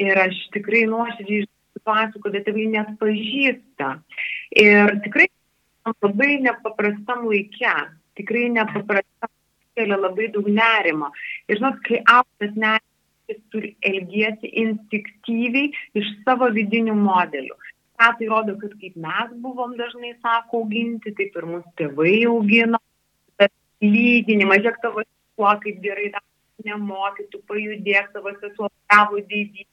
Ir 0.00 0.20
aš 0.20 0.36
tikrai 0.54 0.86
nuoširdžiai 0.88 1.48
situacijų, 1.80 2.22
kada 2.24 2.44
tėvai 2.46 2.68
net 2.74 2.94
pažįsta. 3.00 3.90
Ir 4.60 4.94
tikrai 5.04 5.28
labai 5.90 6.38
nepaprastam 6.44 7.26
laikė, 7.28 7.74
tikrai 8.20 8.48
nepaprastam 8.54 9.32
kelia 9.78 9.98
labai 9.98 10.28
daug 10.34 10.48
nerimo. 10.48 11.10
Ir 11.48 11.60
žinot, 11.60 11.80
kai 11.86 12.00
aukštas 12.04 12.56
nerimas, 12.56 12.89
jis 13.30 13.40
turi 13.54 13.74
elgiesi 13.90 14.50
instinktyviai 14.64 15.70
iš 16.00 16.10
savo 16.24 16.50
vidinių 16.56 16.96
modelių. 16.98 17.56
Ką 18.00 18.10
tai 18.18 18.28
rodo, 18.30 18.56
kad 18.60 18.72
kaip 18.80 18.96
mes 18.96 19.32
buvom 19.44 19.74
dažnai, 19.76 20.14
sako, 20.24 20.62
auginti, 20.64 21.12
taip 21.16 21.36
ir 21.36 21.48
mūsų 21.48 21.74
tėvai 21.80 22.14
augino, 22.30 22.80
bet 23.40 23.52
lyginimas, 23.84 24.62
žiūrėk 24.62 24.80
tavo 24.84 25.04
sesuo, 25.04 25.52
kaip 25.64 25.82
gerai 25.84 26.08
tą 26.14 26.22
nemoky, 26.64 27.26
tu 27.32 27.42
pajudėk, 27.50 28.08
tavo 28.14 28.32
sesuo 28.40 28.70
tavo 28.92 29.20
didį, 29.32 29.66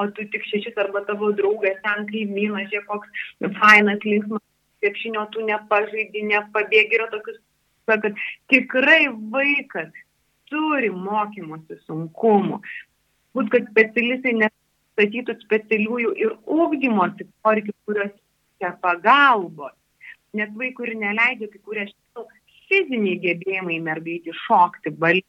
o 0.00 0.06
tu 0.16 0.26
tik 0.32 0.44
šešis 0.48 0.76
arba 0.80 1.02
tavo 1.08 1.32
draugas 1.36 1.80
ten 1.86 2.06
kaimynas, 2.12 2.68
žiūrėk, 2.72 2.86
koks 2.92 3.56
fainas, 3.60 4.04
linksmas, 4.04 4.44
krepšinio 4.84 5.26
tu 5.32 5.44
nepažaidži, 5.48 6.26
nepabėgi, 6.28 7.00
yra 7.00 7.08
tokius, 7.12 7.40
kad 7.88 8.06
tikrai 8.52 9.08
vaikas 9.32 9.90
turi 10.50 10.90
mokymosi 10.92 11.78
sunkumų 11.86 12.60
būt, 13.36 13.50
kad 13.54 13.68
specialistai 13.70 14.34
nestatytų 14.38 15.36
specialiųjų 15.44 16.14
ir 16.24 16.34
ūkdymosi 16.58 17.28
poreikių, 17.44 17.74
kurios 17.88 18.12
reikia 18.12 18.76
pagalbos. 18.82 19.76
Nes 20.36 20.50
vaikų 20.54 20.86
ir 20.86 20.96
neleidžia 21.00 21.50
kai 21.50 21.60
kurie 21.66 21.86
fiziniai 22.70 23.18
gebėjimai 23.22 23.80
mergaitį 23.82 24.34
šokti, 24.46 24.92
balti, 24.94 25.26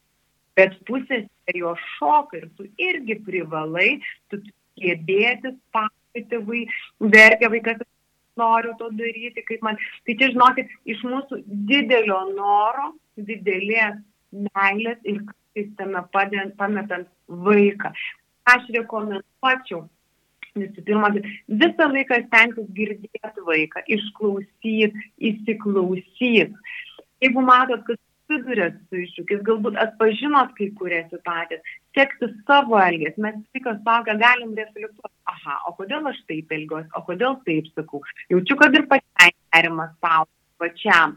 bet 0.58 0.76
pusės 0.86 1.26
jo 1.56 1.74
šoka 1.98 2.38
ir 2.38 2.50
tu 2.58 2.68
irgi 2.78 3.18
privalai, 3.26 3.96
tu 4.30 4.42
gebėti, 4.80 5.56
spausti 5.56 6.24
tėvai, 6.30 6.62
verkia 7.00 7.50
vaikas, 7.52 7.82
noriu 8.40 8.76
to 8.80 8.90
daryti, 8.96 9.44
kaip 9.48 9.64
man. 9.66 9.80
Tai 10.06 10.16
čia, 10.20 10.32
žinokit, 10.36 10.72
iš 10.90 11.04
mūsų 11.08 11.42
didelio 11.70 12.22
noro, 12.36 12.92
didelės 13.18 14.00
meilės 14.32 15.02
ir 15.04 15.24
tame 15.78 16.04
padent, 16.14 16.56
pametant 16.60 17.10
vaiką. 17.48 17.92
Aš 18.52 18.70
rekomenduočiau 18.76 19.86
visų 20.58 20.84
pirma, 20.84 21.10
visą 21.48 21.88
laiką 21.92 22.22
stengtis 22.28 22.70
girdėti 22.76 23.44
vaiką, 23.48 23.84
išklausyti, 23.88 24.92
įsiklausyti. 25.30 26.48
Jeigu 27.22 27.44
matot, 27.46 27.84
kad 27.88 28.00
susidurėt 28.32 28.80
su 28.90 29.02
iššūkis, 29.06 29.44
galbūt 29.48 29.78
atpažinot 29.80 30.54
kai 30.58 30.70
kurias 30.80 31.08
situacijas, 31.12 31.64
sekti 31.96 32.32
savo 32.48 32.80
elgesį, 32.82 33.24
mes 33.24 33.40
vaikas 33.56 33.80
saugia, 33.86 34.18
galim 34.20 34.56
reflektuoti, 34.58 35.16
aha, 35.32 35.60
o 35.68 35.76
kodėl 35.78 36.08
aš 36.12 36.20
taip 36.28 36.52
elgiuosi, 36.52 36.90
o 36.96 37.04
kodėl 37.08 37.38
taip 37.48 37.70
sakau. 37.76 38.02
Jaučiu, 38.32 38.58
kad 38.60 38.76
ir 38.76 38.88
pačiai 38.92 39.36
nerimas 39.56 39.94
savo, 40.00 40.30
pačiam. 40.62 41.16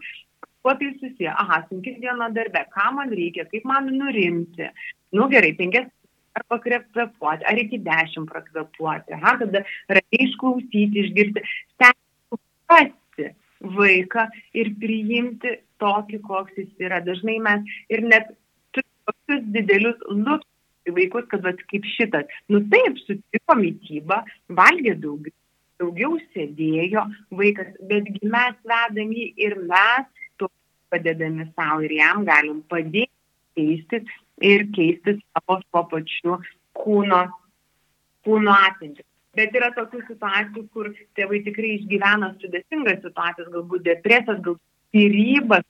Kuo 0.64 0.74
tai 0.80 0.94
susiję? 1.00 1.32
Aha, 1.36 1.66
sunki 1.68 1.92
diena 2.00 2.30
darbe, 2.32 2.64
ką 2.72 2.92
man 2.96 3.10
reikia, 3.12 3.44
kaip 3.44 3.64
man 3.68 3.90
nurimti. 3.98 4.70
Nu 5.12 5.28
gerai, 5.28 5.52
penkias 5.58 5.90
ar 6.34 6.44
pakvepuoti, 6.48 7.44
ar 7.44 7.58
iki 7.60 7.78
dešimt 7.84 8.30
prakvepuoti, 8.32 9.12
aha, 9.18 9.34
tada 9.42 9.60
ramiai 9.96 10.24
išklausyti, 10.24 11.02
išgirsti, 11.02 11.42
stengti 11.74 13.28
vaiką 13.76 14.24
ir 14.56 14.72
priimti 14.80 15.52
tokį, 15.84 16.22
koks 16.30 16.56
jis 16.62 16.72
yra. 16.88 17.02
Dažnai 17.04 17.36
mes 17.44 17.76
ir 17.92 18.00
net 18.08 18.32
tokius 18.72 19.44
didelius 19.54 20.00
lūkesčius 20.08 20.96
vaikus, 20.96 21.28
kad 21.28 21.44
vat, 21.44 21.60
kaip 21.68 21.84
šitas, 21.92 22.32
nu 22.48 22.64
taip, 22.72 22.96
sutiko 23.04 23.60
mytybą, 23.60 24.22
valgė 24.48 24.96
daugiau, 25.04 25.36
daugiau 25.80 26.18
sėdėjo 26.32 27.04
vaikas, 27.36 27.72
betgi 27.92 28.32
mes 28.32 28.58
vedami 28.72 29.30
ir 29.36 29.60
mes 29.68 30.23
padedami 30.94 31.50
savo 31.52 31.82
ir 31.84 31.98
jam 31.98 32.24
galim 32.28 32.62
padėti 32.70 33.10
keistis 33.58 34.14
ir 34.42 34.68
keisti 34.76 35.18
savo 35.20 35.60
tuo 35.66 35.84
pačiu 35.90 36.38
kūno, 36.78 37.24
kūno 38.26 38.54
atmintį. 38.68 39.04
Bet 39.34 39.54
yra 39.58 39.70
tokių 39.74 40.00
situacijų, 40.08 40.64
kur 40.74 40.90
tėvai 41.18 41.40
tikrai 41.46 41.74
išgyvena 41.78 42.34
sudėtingas 42.38 43.00
situacijas, 43.02 43.50
galbūt 43.50 43.86
depresijas, 43.86 44.38
galbūt 44.44 44.62
skirybas, 44.94 45.64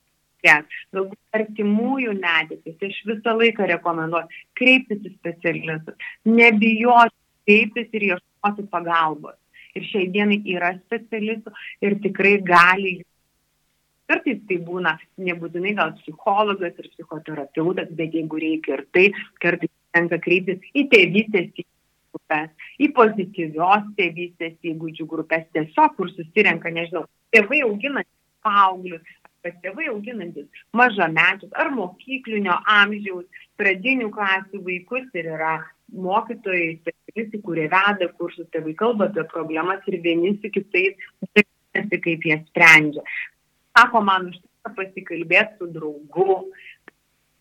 galbūt 0.44 1.38
artimųjų 1.38 2.16
netikis. 2.18 2.76
Aš 2.88 2.98
visą 3.08 3.36
laiką 3.38 3.68
rekomenduoju 3.72 4.42
kreiptis 4.60 5.00
į 5.00 5.14
specialistus, 5.14 5.96
nebijoti 6.28 7.16
kreiptis 7.48 7.96
ir 7.96 8.06
ieškoti 8.10 8.68
pagalbos. 8.72 9.38
Ir 9.74 9.88
šiai 9.88 10.10
dienai 10.12 10.38
yra 10.54 10.74
specialistų 10.84 11.50
ir 11.82 11.96
tikrai 12.04 12.36
gali 12.46 12.98
Kartais 14.10 14.40
tai 14.48 14.58
būna 14.60 14.98
nebūtinai 15.16 15.72
gal 15.78 15.94
psichologas 16.00 16.74
ir 16.76 16.90
psichoterapeutas, 16.92 17.88
bet 17.96 18.12
jeigu 18.12 18.40
reikia 18.42 18.76
ir 18.76 18.82
tai, 18.92 19.06
kartais 19.40 19.72
tenka 19.96 20.18
kreiptis 20.20 20.60
į 20.76 20.84
tėvystės 20.92 21.48
grupės, 22.14 22.50
į 22.84 22.90
pozityvios 22.98 23.88
tėvystės 23.98 24.70
įgūdžių 24.72 25.08
grupės, 25.08 25.48
tiesiog 25.56 25.96
kur 25.96 26.12
susirenka, 26.12 26.72
nežinau, 26.74 27.06
tėvai 27.32 27.62
auginantis 27.64 28.12
paauglius, 28.44 29.16
kad 29.44 29.56
tėvai 29.64 29.88
auginantis 29.92 30.64
mažamečius 30.76 31.56
ar 31.56 31.72
mokyklinio 31.72 32.60
amžiaus, 32.76 33.24
pradinių 33.60 34.10
klasių 34.12 34.60
vaikus 34.68 35.08
ir 35.16 35.32
yra 35.32 35.58
mokytojai, 35.94 36.74
specialistai, 36.82 37.40
kurie 37.44 37.68
veda 37.72 38.08
kursus, 38.18 38.48
tėvai 38.52 38.76
kalba 38.76 39.08
apie 39.08 39.24
problemas 39.32 39.84
ir 39.88 40.00
vieni 40.04 40.36
su 40.42 40.52
kitais, 40.52 41.00
kaip 41.74 42.26
jie 42.28 42.36
sprendžia 42.48 43.04
sako, 43.74 44.02
man 44.06 44.30
užtenka 44.30 44.74
pasikalbėti 44.78 45.58
su 45.58 45.68
draugu, 45.74 46.38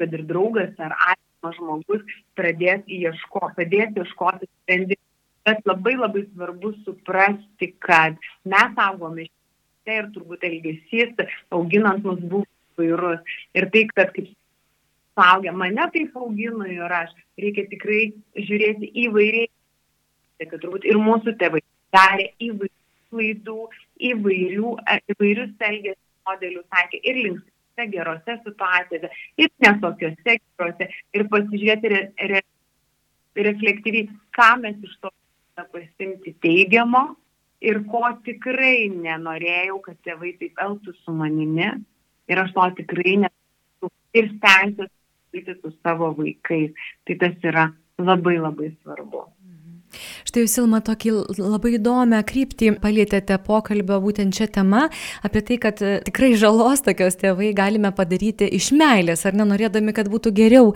kad 0.02 0.14
ir 0.18 0.26
draugas 0.30 0.74
ar 0.82 0.96
artimas 0.98 1.58
žmogus 1.60 2.04
pradės 2.38 2.84
ieško, 2.88 3.54
padės 3.58 3.96
ieškoti 4.00 4.50
sprendimų. 4.50 5.02
Bet 5.44 5.66
labai 5.68 5.98
labai 6.00 6.22
svarbu 6.30 6.72
suprasti, 6.86 7.74
kad 7.84 8.16
mes 8.48 8.78
augome 8.80 9.26
šiandien 9.28 9.98
ir 10.00 10.06
turbūt 10.16 10.46
elgesys 10.48 11.34
auginant 11.52 12.06
mus 12.08 12.22
buvo 12.22 12.46
vairus. 12.80 13.34
Ir 13.52 13.68
tai, 13.74 13.84
kad 13.92 14.14
kaip 14.16 14.30
suaugę 15.14 15.52
mane 15.52 15.90
taip 15.92 16.16
augino 16.16 16.64
ir 16.66 16.96
aš, 17.02 17.12
reikia 17.38 17.68
tikrai 17.74 18.14
žiūrėti 18.40 18.94
įvairiai. 19.04 19.50
Kad 20.44 20.64
turbūt 20.64 20.88
ir 20.88 20.98
mūsų 21.00 21.36
tėvai 21.40 21.62
darė 21.94 22.32
įvairių 22.40 22.80
klaidų, 23.14 23.60
įvairių, 24.10 24.72
įvairius 25.14 25.54
elgesius 25.68 26.00
modelių 26.30 26.64
taikė 26.74 27.02
ir 27.04 27.20
linksmose 27.26 27.88
gerose 27.94 28.38
situacijose, 28.46 29.10
ir 29.42 29.52
nesokiose 29.66 30.38
gerose, 30.38 30.90
ir 31.16 31.28
pasižiūrėti 31.34 31.92
re, 31.94 32.02
re, 32.32 32.42
reflektyviai, 33.50 34.10
ką 34.38 34.50
mes 34.62 34.80
iš 34.86 34.96
to 35.02 35.12
pasimti 35.74 36.34
teigiamo 36.42 37.04
ir 37.64 37.80
ko 37.90 38.04
tikrai 38.26 38.90
nenorėjau, 38.92 39.80
kad 39.86 40.00
tėvai 40.06 40.34
taip 40.40 40.60
elgtų 40.66 40.96
su 41.00 41.16
manimi 41.16 41.70
ir 42.30 42.42
aš 42.44 42.54
to 42.56 42.70
tikrai 42.82 43.18
nesu 43.26 43.92
ir 44.18 44.30
stengsiuosi 44.38 45.58
su 45.62 45.74
savo 45.82 46.14
vaikais. 46.18 46.74
Tai 47.08 47.20
tas 47.22 47.50
yra 47.52 47.68
labai 48.00 48.38
labai 48.40 48.72
svarbu. 48.82 49.03
Štai 50.34 50.48
jūs, 50.48 50.56
Ilma, 50.58 50.80
tokį 50.82 51.12
labai 51.38 51.76
įdomią 51.78 52.20
kryptį 52.26 52.72
palėtėte 52.82 53.36
pokalbio 53.46 54.00
būtent 54.02 54.34
šią 54.34 54.48
temą 54.56 54.80
apie 55.22 55.42
tai, 55.46 55.60
kad 55.62 55.82
e, 55.86 56.00
tikrai 56.08 56.32
žalos 56.42 56.82
tokios 56.82 57.20
tėvai 57.22 57.52
galime 57.54 57.92
padaryti 57.94 58.48
iš 58.58 58.72
meilės, 58.74 59.28
ar 59.30 59.38
nenorėdami, 59.38 59.94
kad 59.94 60.10
būtų 60.10 60.32
geriau. 60.34 60.72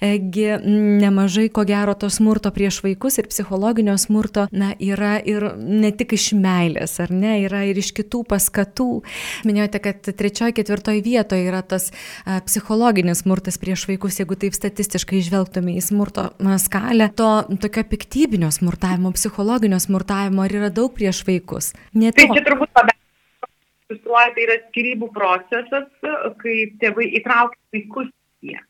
Egi 0.00 0.46
nemažai, 0.64 1.50
ko 1.52 1.66
gero, 1.68 1.92
to 1.92 2.08
smurto 2.08 2.48
prieš 2.56 2.78
vaikus 2.86 3.20
ir 3.20 3.28
psichologinio 3.28 3.98
smurto, 4.00 4.46
na, 4.48 4.70
yra 4.80 5.18
ir 5.20 5.44
ne 5.60 5.92
tik 5.92 6.16
iš 6.16 6.30
meilės, 6.32 6.96
ar 7.04 7.12
ne, 7.12 7.34
yra 7.44 7.66
ir 7.68 7.82
iš 7.84 7.92
kitų 8.00 8.22
paskatų. 8.32 8.88
Minėjote, 9.44 9.82
kad 9.90 10.08
trečioje, 10.08 10.56
ketvirtoje 10.62 11.04
vietoje 11.04 11.50
yra 11.50 11.60
tas 11.60 11.90
e, 11.92 12.40
psichologinis 12.48 13.26
smurtas 13.26 13.60
prieš 13.60 13.84
vaikus, 13.92 14.22
jeigu 14.24 14.40
taip 14.40 14.56
statistiškai 14.56 15.20
žvelgtume 15.28 15.76
į 15.76 15.84
smurto 15.84 16.30
a, 16.32 16.56
skalę, 16.64 17.12
to 17.12 17.30
tokio 17.60 17.84
piktybinio 17.92 18.48
smurto 18.56 18.88
smurtavimo, 19.02 19.12
psichologinio 19.12 19.78
smurtavimo, 19.78 20.42
ar 20.42 20.52
yra 20.52 20.70
daug 20.70 20.94
prieš 20.94 21.24
vaikus? 21.26 21.72
Ne 21.94 22.12
tai 22.12 22.28
čia 22.30 22.42
turbūt 22.44 22.70
labiausiai 22.76 23.90
iliustruoja, 23.90 24.34
tai 24.34 24.44
yra 24.46 24.56
skirybų 24.68 25.08
procesas, 25.12 25.88
kai 26.42 26.72
tėvai 26.80 27.08
įtraukia 27.18 27.58
vaikus 27.72 28.08
jie. 28.42 28.60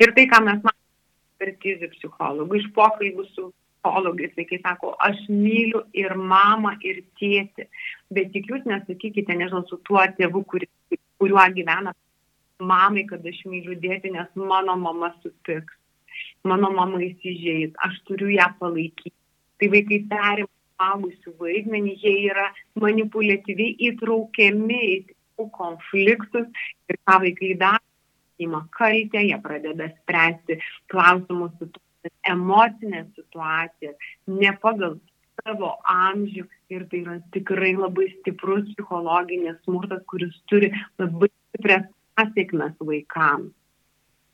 Ir 0.00 0.12
tai, 0.14 0.26
ką 0.26 0.42
mes 0.44 0.60
matome 0.62 1.38
per 1.38 1.54
krizių 1.62 1.90
psichologų, 1.94 2.60
iš 2.60 2.68
pokalbių 2.74 3.24
su 3.30 3.50
psichologais, 3.50 4.34
vaikai 4.36 4.60
sako, 4.60 4.94
aš 5.00 5.18
myliu 5.28 5.84
ir 5.94 6.14
mamą, 6.14 6.76
ir 6.84 7.02
tėtį, 7.18 7.68
bet 8.10 8.32
tik 8.34 8.50
jūs 8.50 8.66
nesakykite, 8.66 9.34
nežinau, 9.34 9.64
su 9.68 9.80
tuo 9.88 10.04
tėvu, 10.18 10.44
kuri, 10.44 10.68
kuriuo 11.20 11.46
gyvena 11.56 11.94
mamai, 12.60 13.06
kad 13.08 13.24
aš 13.24 13.44
myliu 13.48 13.78
dėti, 13.80 14.12
nes 14.12 14.28
mano 14.36 14.76
mama 14.76 15.14
supyks, 15.22 15.72
mano 16.44 16.68
mama 16.74 17.00
įsižeis, 17.00 17.72
aš 17.80 17.96
turiu 18.10 18.28
ją 18.34 18.50
palaikyti 18.60 19.16
tai 19.60 19.68
vaikai 19.74 20.00
perima 20.10 20.56
suaugusių 20.80 21.34
vaidmenį, 21.40 21.94
jie 22.00 22.14
yra 22.30 22.48
manipuliatyviai 22.80 23.76
įtraukiami 23.90 24.80
į 24.94 25.46
konfliktus 25.56 26.48
ir 26.88 26.98
ką 27.08 27.20
vaikai 27.24 27.54
daro, 27.60 27.84
įma 28.40 28.64
kaltę, 28.76 29.20
jie 29.24 29.36
pradeda 29.44 29.90
spręsti 29.92 30.58
klausimus 30.92 31.52
situacijas, 31.58 32.16
emocinės 32.32 33.08
situacijas, 33.16 33.96
ne 34.28 34.52
pagal 34.62 34.96
savo 35.40 35.74
amžių 35.88 36.44
ir 36.72 36.84
tai 36.90 37.00
yra 37.04 37.16
tikrai 37.36 37.72
labai 37.76 38.08
stiprus 38.18 38.68
psichologinis 38.74 39.60
smurtas, 39.64 40.02
kuris 40.08 40.36
turi 40.52 40.72
labai 41.00 41.30
stiprias 41.32 41.88
pasiekmes 42.16 42.76
vaikams. 42.80 43.52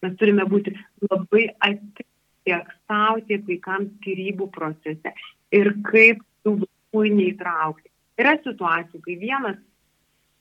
Mes 0.02 0.14
turime 0.20 0.44
būti 0.50 0.74
labai 1.06 1.48
atidžiai 1.64 2.15
tiek 2.46 2.70
savo, 2.86 3.20
tiek 3.28 3.44
vaikams 3.48 3.92
skirybų 4.00 4.48
procese 4.54 5.12
ir 5.54 5.72
kaip 5.86 6.22
tų 6.46 6.58
vaikų 6.62 7.04
neįtraukti. 7.18 7.90
Yra 8.20 8.36
situacijų, 8.44 9.02
kai 9.04 9.16
vienas, 9.20 9.58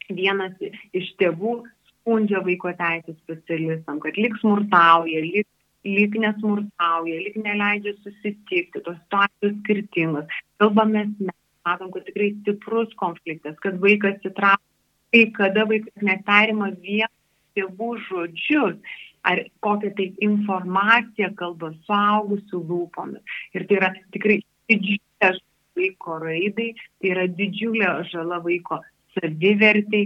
vienas 0.08 0.54
iš 0.96 1.10
tėvų 1.20 1.58
skundžia 1.89 2.41
vaiko 2.46 2.72
teisės 2.78 3.18
specialistam, 3.24 4.00
kad 4.04 4.18
lik 4.22 4.38
smurtauja, 4.39 5.24
lik, 5.26 5.48
lik 5.86 6.15
nesmurtauja, 6.22 7.18
lik 7.26 7.39
neleidžia 7.41 7.96
susitikti, 8.04 8.84
tos 8.86 9.00
situacijos 9.02 9.58
skirtingos. 9.63 10.39
Kalbame, 10.62 11.08
mes 11.18 11.36
matom, 11.65 11.91
kad 11.91 12.06
tikrai 12.08 12.32
stiprus 12.39 12.94
konfliktas, 13.02 13.58
kad 13.65 13.82
vaikas 13.82 14.22
įtraukia, 14.24 14.72
kai 15.15 15.26
kada 15.36 15.65
vaikas 15.68 16.06
neperima 16.06 16.72
vien 16.84 17.12
tėvų 17.56 17.91
žodžius, 18.06 18.78
ar 19.25 19.41
kokią 19.65 19.91
tai 19.97 20.07
informaciją 20.27 21.31
kalba 21.39 21.71
suaugusių 21.88 22.61
lūpomis. 22.69 23.38
Ir 23.55 23.65
tai 23.69 23.79
yra 23.79 23.91
tikrai 24.13 24.39
didžiulė 24.69 25.31
vaiko 25.75 26.19
raidai, 26.23 26.69
tai 27.01 27.11
yra 27.13 27.25
didžiulė 27.39 27.89
žala 28.11 28.39
vaiko 28.45 28.79
savivertai, 29.15 30.03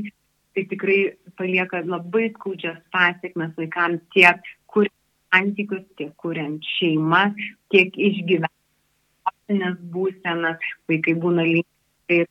tai 0.55 0.63
tikrai 0.71 0.99
palieka 1.37 1.83
labai 1.85 2.29
skaudžias 2.35 2.79
pasiekmes 2.93 3.53
vaikams 3.57 4.01
tiek 4.15 4.39
kuriant 4.71 4.95
santykius, 5.33 5.85
tiek 5.97 6.13
kuriant 6.17 6.65
šeimas, 6.77 7.35
tiek 7.73 7.93
išgyvenęs 7.93 9.79
būsenas, 9.93 10.71
vaikai 10.89 11.15
būna 11.21 11.45
linkę 11.47 12.23
ir 12.23 12.27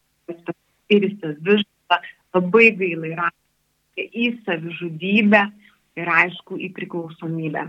į 0.89 1.13
savižudybę, 1.21 1.99
labai 2.35 2.67
gailai 2.81 3.15
rašė 3.21 4.05
į 4.25 4.29
savižudybę 4.47 5.43
ir 5.99 6.11
aišku 6.15 6.59
į 6.63 6.71
priklausomybę. 6.77 7.69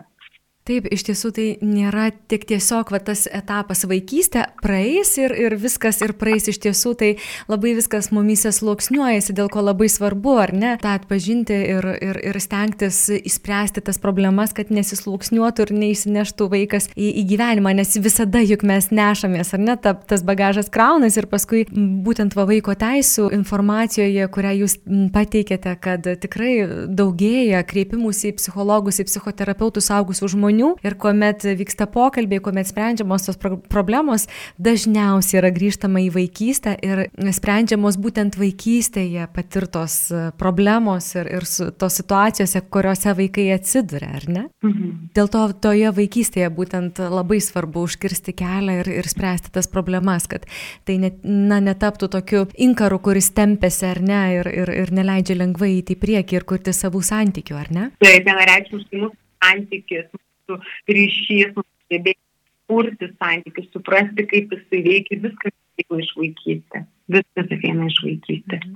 Taip, 0.70 0.86
iš 0.94 1.02
tiesų 1.08 1.30
tai 1.34 1.44
nėra 1.66 2.12
tik 2.30 2.44
tiesiog 2.46 2.92
va, 2.94 3.00
tas 3.02 3.24
etapas 3.26 3.88
vaikystė 3.90 4.44
praeis 4.62 5.16
ir, 5.18 5.34
ir 5.34 5.56
viskas 5.58 5.98
ir 6.06 6.12
praeis. 6.14 6.46
Iš 6.52 6.60
tiesų, 6.62 6.92
tai 7.00 7.08
labai 7.50 7.72
viskas 7.74 8.12
mumise 8.14 8.52
sluoksniuojasi, 8.54 9.34
dėl 9.34 9.50
ko 9.50 9.64
labai 9.66 9.88
svarbu, 9.90 10.36
ar 10.44 10.54
ne, 10.54 10.76
tą 10.78 10.92
atpažinti 11.00 11.58
ir, 11.72 11.88
ir, 12.06 12.20
ir 12.22 12.38
stengtis 12.38 13.00
įspręsti 13.18 13.82
tas 13.88 13.98
problemas, 14.04 14.54
kad 14.54 14.70
nesisluoksniuotų 14.70 15.66
ir 15.66 15.74
neįsineštų 15.86 16.50
vaikas 16.54 16.92
į, 16.94 17.10
į 17.24 17.26
gyvenimą, 17.34 17.74
nes 17.82 17.98
visada 17.98 18.44
juk 18.46 18.68
mes 18.70 18.92
nešamės, 18.94 19.56
ar 19.58 19.66
ne, 19.66 19.78
ta, 19.82 19.96
tas 19.98 20.22
bagažas 20.22 20.70
kraunas 20.70 21.18
ir 21.18 21.26
paskui 21.34 21.64
būtent 22.06 22.38
va 22.38 22.46
vaiko 22.52 22.78
teisų 22.78 23.32
informacijoje, 23.40 24.30
kurią 24.38 24.54
jūs 24.62 24.78
pateikėte, 25.18 25.74
kad 25.82 26.14
tikrai 26.22 26.54
daugėja 26.86 27.66
kreipimus 27.66 28.22
į 28.30 28.36
psichologus, 28.38 29.02
į 29.02 29.10
psichoterapeutus 29.10 29.90
augusių 29.98 30.34
žmonių 30.38 30.59
žmonių 30.60 30.76
ir 30.84 30.96
kuomet 31.00 31.44
vyksta 31.58 31.88
pokalbiai, 31.88 32.42
kuomet 32.42 32.68
sprendžiamos 32.68 33.26
tos 33.26 33.38
pro 33.38 33.58
problemos, 33.70 34.28
dažniausiai 34.58 35.40
yra 35.42 35.52
grįžtama 35.52 36.02
į 36.04 36.10
vaikystę 36.14 36.76
ir 36.84 37.10
sprendžiamos 37.34 37.98
būtent 37.98 38.38
vaikystėje 38.38 39.28
patirtos 39.34 40.12
e, 40.12 40.32
problemos 40.38 41.16
ir, 41.16 41.28
ir 41.28 41.44
tos 41.78 42.00
situacijose, 42.00 42.62
kuriuose 42.70 43.16
vaikai 43.16 43.52
atsiduria, 43.56 44.12
ar 44.16 44.28
ne? 44.28 44.44
Mhm. 44.64 45.12
Dėl 45.16 45.30
to 45.30 45.46
toje 45.62 45.92
vaikystėje 45.96 46.50
būtent 46.50 47.00
labai 47.00 47.40
svarbu 47.42 47.86
užkirsti 47.88 48.34
kelią 48.34 48.80
ir, 48.84 48.92
ir 49.00 49.10
spręsti 49.10 49.52
tas 49.54 49.68
problemas, 49.68 50.28
kad 50.28 50.46
tai 50.86 51.00
net, 51.00 51.22
na, 51.24 51.60
netaptų 51.64 52.10
tokiu 52.10 52.46
inkaru, 52.58 53.00
kuris 53.00 53.32
tempėsi, 53.36 53.86
ar 53.90 54.02
ne, 54.02 54.22
ir, 54.40 54.50
ir, 54.50 54.74
ir 54.84 54.94
neleidžia 54.96 55.40
lengvai 55.40 55.80
įti 55.80 55.96
į 55.96 56.02
priekį 56.02 56.40
ir 56.40 56.48
kurti 56.48 56.76
savų 56.76 57.04
santykių, 57.06 57.60
ar 57.60 57.72
ne? 57.74 57.90
Taip, 58.04 58.26
vienareikšmiškai 58.28 59.04
mūsų 59.04 59.16
santykis, 59.40 60.10
mūsų 60.50 60.58
ryšys, 60.90 61.54
mūsų 61.56 61.94
gebėjimas 61.94 62.26
kurti 62.70 63.10
santykius, 63.18 63.70
suprasti, 63.74 64.26
kaip 64.30 64.54
jisai 64.54 64.82
veikia, 64.86 65.20
viskas 65.24 65.54
ateina 65.54 66.04
iš 66.04 66.12
vaikystės. 66.18 66.86
Viskas 67.10 67.52
ateina 67.58 67.90
iš 67.90 67.98
vaikystės. 68.06 68.68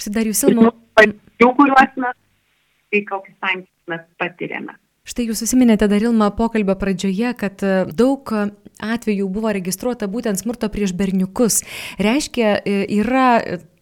Štai 0.00 0.14
dar 0.14 0.30
jūs 0.30 0.42
Ilma. 0.48 0.72
Pačių, 0.96 1.50
kuriuos 1.58 1.96
mes, 2.00 2.18
tai 2.92 3.02
kokį 3.10 3.34
santykį 3.36 3.92
mes 3.92 4.04
patiriame. 4.20 4.76
Štai 5.06 5.28
jūs 5.28 5.44
susiminėte 5.44 5.88
dar 5.90 6.02
Ilma 6.02 6.32
pokalbio 6.34 6.74
pradžioje, 6.80 7.34
kad 7.38 7.62
e, 7.62 7.74
daug 7.94 8.32
atvejų 8.82 9.28
buvo 9.32 9.52
registruota 9.56 10.08
būtent 10.10 10.40
smurto 10.40 10.68
prieš 10.72 10.94
berniukus. 10.96 11.62
Reiškia, 12.02 12.60
e, 12.64 12.84
yra 12.98 13.28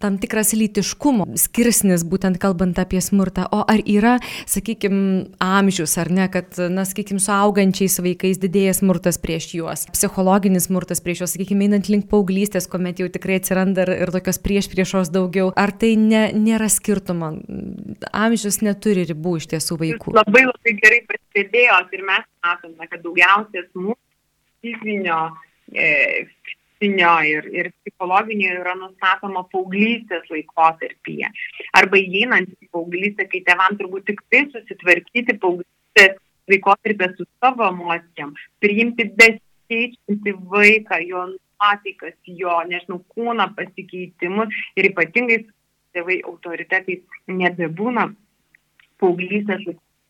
tam 0.05 0.19
tikras 0.21 0.53
lytiškumo 0.53 1.25
skirsnis, 1.41 2.03
būtent 2.05 2.37
kalbant 2.43 2.77
apie 2.83 3.01
smurtą. 3.01 3.47
O 3.57 3.63
ar 3.65 3.81
yra, 3.89 4.19
sakykime, 4.51 5.31
amžius, 5.41 5.97
ar 6.03 6.11
ne, 6.13 6.27
kad, 6.33 6.59
na, 6.73 6.85
sakykime, 6.85 7.23
su 7.25 7.33
augančiais 7.33 7.97
vaikais 8.05 8.41
didėja 8.43 8.75
smurtas 8.77 9.17
prieš 9.23 9.49
juos, 9.57 9.87
psichologinis 9.95 10.69
smurtas 10.69 11.01
prieš 11.05 11.25
juos, 11.25 11.35
sakykime, 11.39 11.71
einant 11.71 11.89
link 11.89 12.11
paauglystės, 12.13 12.69
kuomet 12.69 13.01
jau 13.01 13.09
tikrai 13.17 13.41
atsiranda 13.41 13.87
ir, 13.87 13.95
ir 14.05 14.13
tokios 14.13 14.41
prieš 14.45 14.69
priešos 14.75 15.13
daugiau. 15.15 15.55
Ar 15.57 15.73
tai 15.73 15.95
ne, 16.01 16.27
nėra 16.37 16.69
skirtumo? 16.73 17.33
Amžius 18.13 18.61
neturi 18.67 19.07
ribų 19.09 19.39
iš 19.41 19.49
tiesų 19.55 19.81
vaikų. 19.81 20.19
Labai 20.21 20.45
labai 20.51 20.77
gerai 20.85 21.01
pastebėjot 21.09 21.97
ir 21.97 22.05
mes 22.05 22.29
matome, 22.45 22.93
kad 22.93 23.01
daugiausiai 23.07 23.65
smurto 23.71 24.04
fizinio, 24.65 25.19
e, 25.73 26.27
fizinio 26.79 27.13
ir, 27.29 27.49
ir 27.53 27.71
psichologinio 27.83 28.57
yra 28.63 28.75
nustatoma 28.81 29.45
paauglystės 29.53 30.27
laikotarpyje. 30.33 31.31
Arba 31.77 32.01
įeinant 32.01 32.53
į 32.57 32.71
paauglystę, 32.73 33.29
kai 33.31 33.45
tevam 33.47 33.79
turbūt 33.81 34.09
tik 34.11 34.25
tai 34.33 34.45
susitvarkyti 34.53 35.39
paauglystės 35.43 36.21
laikotarpę 36.51 37.13
su 37.17 37.29
savo 37.41 37.69
emocijom, 37.71 38.35
priimti 38.61 39.09
besikeičiantį 39.21 40.37
vaiką, 40.57 41.01
jo 41.09 41.29
nuotaikas, 41.35 42.17
jo, 42.29 42.59
nežinau, 42.69 43.01
kūno 43.15 43.49
pasikeitimus 43.57 44.53
ir 44.77 44.91
ypatingai 44.91 45.41
tėvai 45.95 46.19
autoritetai 46.27 46.99
nebebūna 47.31 48.11
paauglystės 49.01 49.65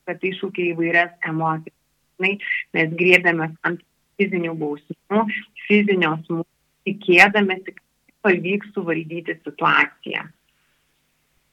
kad 0.09 0.21
iššūkia 0.21 0.73
įvairias 0.73 1.13
emocijas. 1.29 1.77
Mes 2.21 2.93
grėbėmės 2.99 3.55
ant 3.67 3.83
fizinių 4.21 4.55
bausmių, 4.61 5.25
fizinio 5.67 6.15
smūgio, 6.25 6.51
tikėdamėsi, 6.89 7.75
kad 7.75 7.85
pavyks 8.25 8.73
suvaldyti 8.77 9.37
situaciją. 9.43 10.25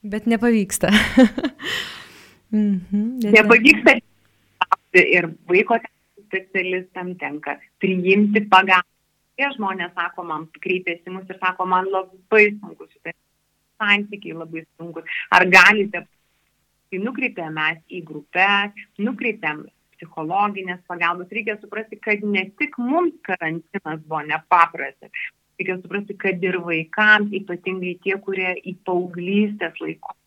Bet 0.01 0.27
nepavyksta. 0.29 0.89
mhm, 2.55 3.19
bet 3.21 3.35
nepavyksta 3.37 3.97
ir 4.97 5.29
vaiko 5.49 5.77
specialistam 6.27 7.15
tenka 7.21 7.57
priimti 7.79 8.43
pagalbą. 8.51 8.87
Tie 9.39 9.47
žmonės 9.55 9.93
sako, 9.95 10.25
man 10.27 10.43
kreipėsi 10.61 11.09
mus 11.09 11.29
ir 11.31 11.37
sako, 11.41 11.65
man 11.65 11.87
labai 11.89 12.51
sunku 12.59 12.85
šitą 12.91 13.13
santykiai 13.81 14.37
labai 14.37 14.65
sunkus. 14.77 15.07
Ar 15.33 15.47
galite, 15.49 16.03
kai 16.91 16.99
nukreipiam 17.01 17.55
mes 17.55 17.79
į 17.89 18.03
grupę, 18.05 18.47
nukreipiam 19.01 19.63
psichologinės 20.01 20.81
pagalbos. 20.89 21.29
Reikia 21.31 21.59
suprasti, 21.61 22.01
kad 22.01 22.25
ne 22.25 22.47
tik 22.57 22.75
mums 22.81 23.13
karantinas 23.27 24.01
buvo 24.07 24.23
nepaprastas. 24.27 25.13
Reikia 25.61 25.77
suprasti, 25.77 26.17
kad 26.17 26.41
ir 26.43 26.57
vaikams, 26.65 27.37
ypatingai 27.41 27.99
tie, 28.01 28.17
kurie 28.25 28.55
į 28.65 28.75
paauglystės 28.87 29.77
laiko 29.85 30.17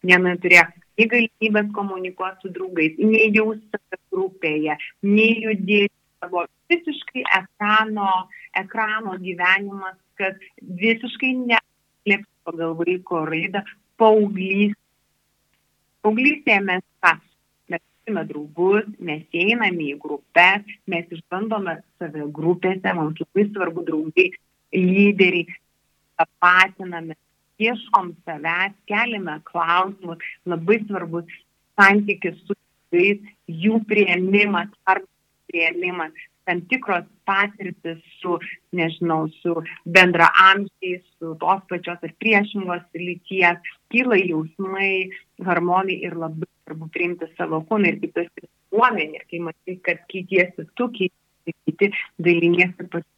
neturėjo 0.00 0.64
nei 0.98 1.08
galimybės 1.08 1.72
komunikuoti 1.72 2.42
su 2.44 2.52
draugais, 2.52 2.96
nei 2.98 3.30
jaustis 3.32 4.00
grupėje, 4.12 4.76
nei 5.02 5.40
judėti 5.44 5.94
savo 6.20 6.44
visiškai 6.68 7.24
ekrano, 7.38 8.28
ekrano 8.56 9.16
gyvenimas, 9.20 9.96
kad 10.20 10.36
visiškai 10.60 11.32
neslėps 11.38 12.28
pagal 12.44 12.76
vaiko 12.76 13.24
raidą 13.28 13.64
paauglystė. 13.96 14.76
Paauglystėje 16.04 16.60
mes 16.64 16.84
ką? 17.04 17.16
Turime 18.04 18.24
draugus, 18.26 18.86
mes 18.98 19.22
einame 19.32 19.90
į 19.92 19.98
grupės, 20.00 20.64
mes 20.86 21.06
išbandome 21.10 21.80
save 21.98 22.26
grupėse, 22.32 22.94
mums 22.94 23.20
labai 23.20 23.46
svarbu 23.50 23.84
draugai, 23.86 24.30
lyderiai, 24.72 25.46
tapatiname, 26.16 27.16
ieškom 27.60 28.14
savęs, 28.24 28.74
keliame 28.88 29.40
klausimus, 29.44 30.18
labai 30.46 30.80
svarbus 30.86 31.28
santykis 31.76 32.36
su 32.46 32.56
draugais, 32.56 33.20
jų 33.46 33.80
prieimimas 33.86 34.68
arba 34.86 35.06
prieimimas, 35.50 36.12
tam 36.48 36.62
tikros 36.70 37.06
patirtis 37.28 38.00
su, 38.20 38.38
nežinau, 38.76 39.28
su 39.42 39.54
bendra 39.84 40.30
amžiais, 40.50 41.02
su 41.18 41.34
tos 41.42 41.62
pačios 41.70 42.00
ar 42.02 42.14
priešingos 42.22 42.86
lyties, 42.94 43.72
kyla 43.92 44.18
jausmai, 44.22 45.10
hormonai 45.46 46.00
ir 46.06 46.16
labai 46.18 46.48
svarbu 46.64 46.90
priimti 46.94 47.30
savo 47.36 47.62
kūną 47.68 47.94
ir 47.94 48.02
esi 48.10 48.46
visuomenė, 48.46 49.24
kai 49.30 49.42
matai, 49.46 49.78
kad 49.86 50.04
keitiesi 50.12 50.68
tu, 50.74 50.90
keitiesi 50.96 51.56
kiti, 51.66 51.90
dalinėsi 52.22 52.88
pati 52.90 53.08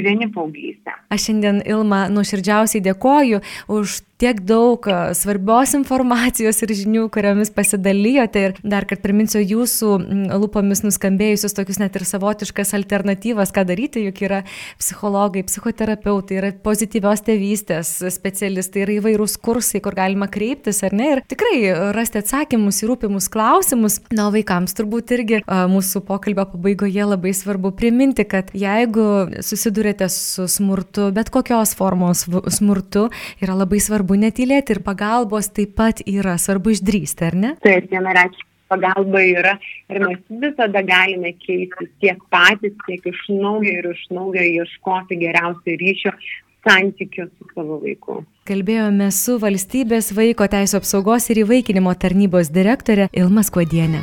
gyveni 0.00 0.30
paauglystę. 0.34 0.94
Aš 1.12 1.28
šiandien 1.28 1.62
Ilma 1.68 2.06
nuoširdžiausiai 2.12 2.84
dėkoju 2.84 3.42
už 3.72 4.00
tiek 4.20 4.40
daug 4.44 4.84
svarbios 5.16 5.72
informacijos 5.78 6.60
ir 6.64 6.74
žinių, 6.76 7.06
kuriomis 7.12 7.52
pasidalijote. 7.54 8.42
Ir 8.50 8.58
dar 8.60 8.84
kartą 8.88 9.04
priminsiu 9.06 9.40
jūsų 9.40 9.92
lūpomis 10.40 10.84
nuskambėjusius 10.84 11.56
tokius 11.56 11.80
net 11.80 11.96
ir 11.96 12.04
savotiškas 12.08 12.74
alternatyvas, 12.76 13.52
ką 13.54 13.64
daryti, 13.68 14.04
juk 14.06 14.20
yra 14.26 14.42
psichologai, 14.80 15.42
psichoterapeutai, 15.48 16.38
yra 16.40 16.50
pozityvios 16.64 17.24
tėvystės 17.26 17.94
specialistai, 18.12 18.84
yra 18.84 18.98
įvairūs 18.98 19.38
kursai, 19.40 19.80
kur 19.84 19.96
galima 19.96 20.28
kreiptis, 20.30 20.82
ar 20.86 20.94
ne? 20.96 21.08
Ir 21.14 21.22
tikrai 21.30 21.54
rasti 21.96 22.20
atsakymus 22.20 22.82
į 22.84 22.90
rūpimus 22.92 23.30
klausimus. 23.32 24.00
Na, 24.14 24.28
vaikams 24.34 24.76
turbūt 24.76 25.14
irgi 25.16 25.40
mūsų 25.48 26.04
pokalbio 26.08 26.44
pabaigoje 26.52 27.08
labai 27.08 27.32
svarbu 27.36 27.72
priminti, 27.78 28.26
kad 28.28 28.52
jeigu 28.56 29.08
susidurėte 29.44 30.10
su 30.12 30.46
smurtu, 30.50 31.08
bet 31.16 31.32
kokios 31.32 31.72
formos 31.78 32.26
smurtu, 32.52 33.08
yra 33.40 33.56
labai 33.58 33.80
svarbu 33.82 34.09
svarbu 34.10 34.18
netylėti 34.18 34.74
ir 34.74 34.82
pagalbos 34.82 35.50
taip 35.54 35.76
pat 35.76 36.00
yra, 36.06 36.36
svarbu 36.36 36.72
išdrysti, 36.74 37.24
ar 37.28 37.34
ne? 37.34 37.50
Taip, 37.62 37.90
vienareikšmiškai 37.90 38.48
pagalba 38.70 39.20
yra 39.22 39.58
ir 39.90 40.00
mes 40.00 40.18
visada 40.30 40.82
galime 40.82 41.32
keistis 41.38 41.90
tiek 42.00 42.18
patys, 42.30 42.74
tiek 42.86 43.04
iš 43.06 43.18
naujo 43.28 43.70
ir 43.70 43.90
iš 43.90 44.04
naujo 44.10 44.42
ieškoti 44.42 45.18
geriausio 45.18 45.76
ryšio 45.76 46.12
santykių 46.66 47.26
su 47.26 47.48
savo 47.54 47.80
vaiku. 47.82 48.24
Kalbėjome 48.46 49.10
su 49.10 49.38
valstybės 49.42 50.12
vaiko 50.14 50.46
teisų 50.46 50.82
apsaugos 50.82 51.30
ir 51.30 51.44
įvaikinimo 51.44 51.94
tarnybos 51.94 52.50
direktorė 52.50 53.10
Ilma 53.14 53.42
Skuodienė. 53.42 54.02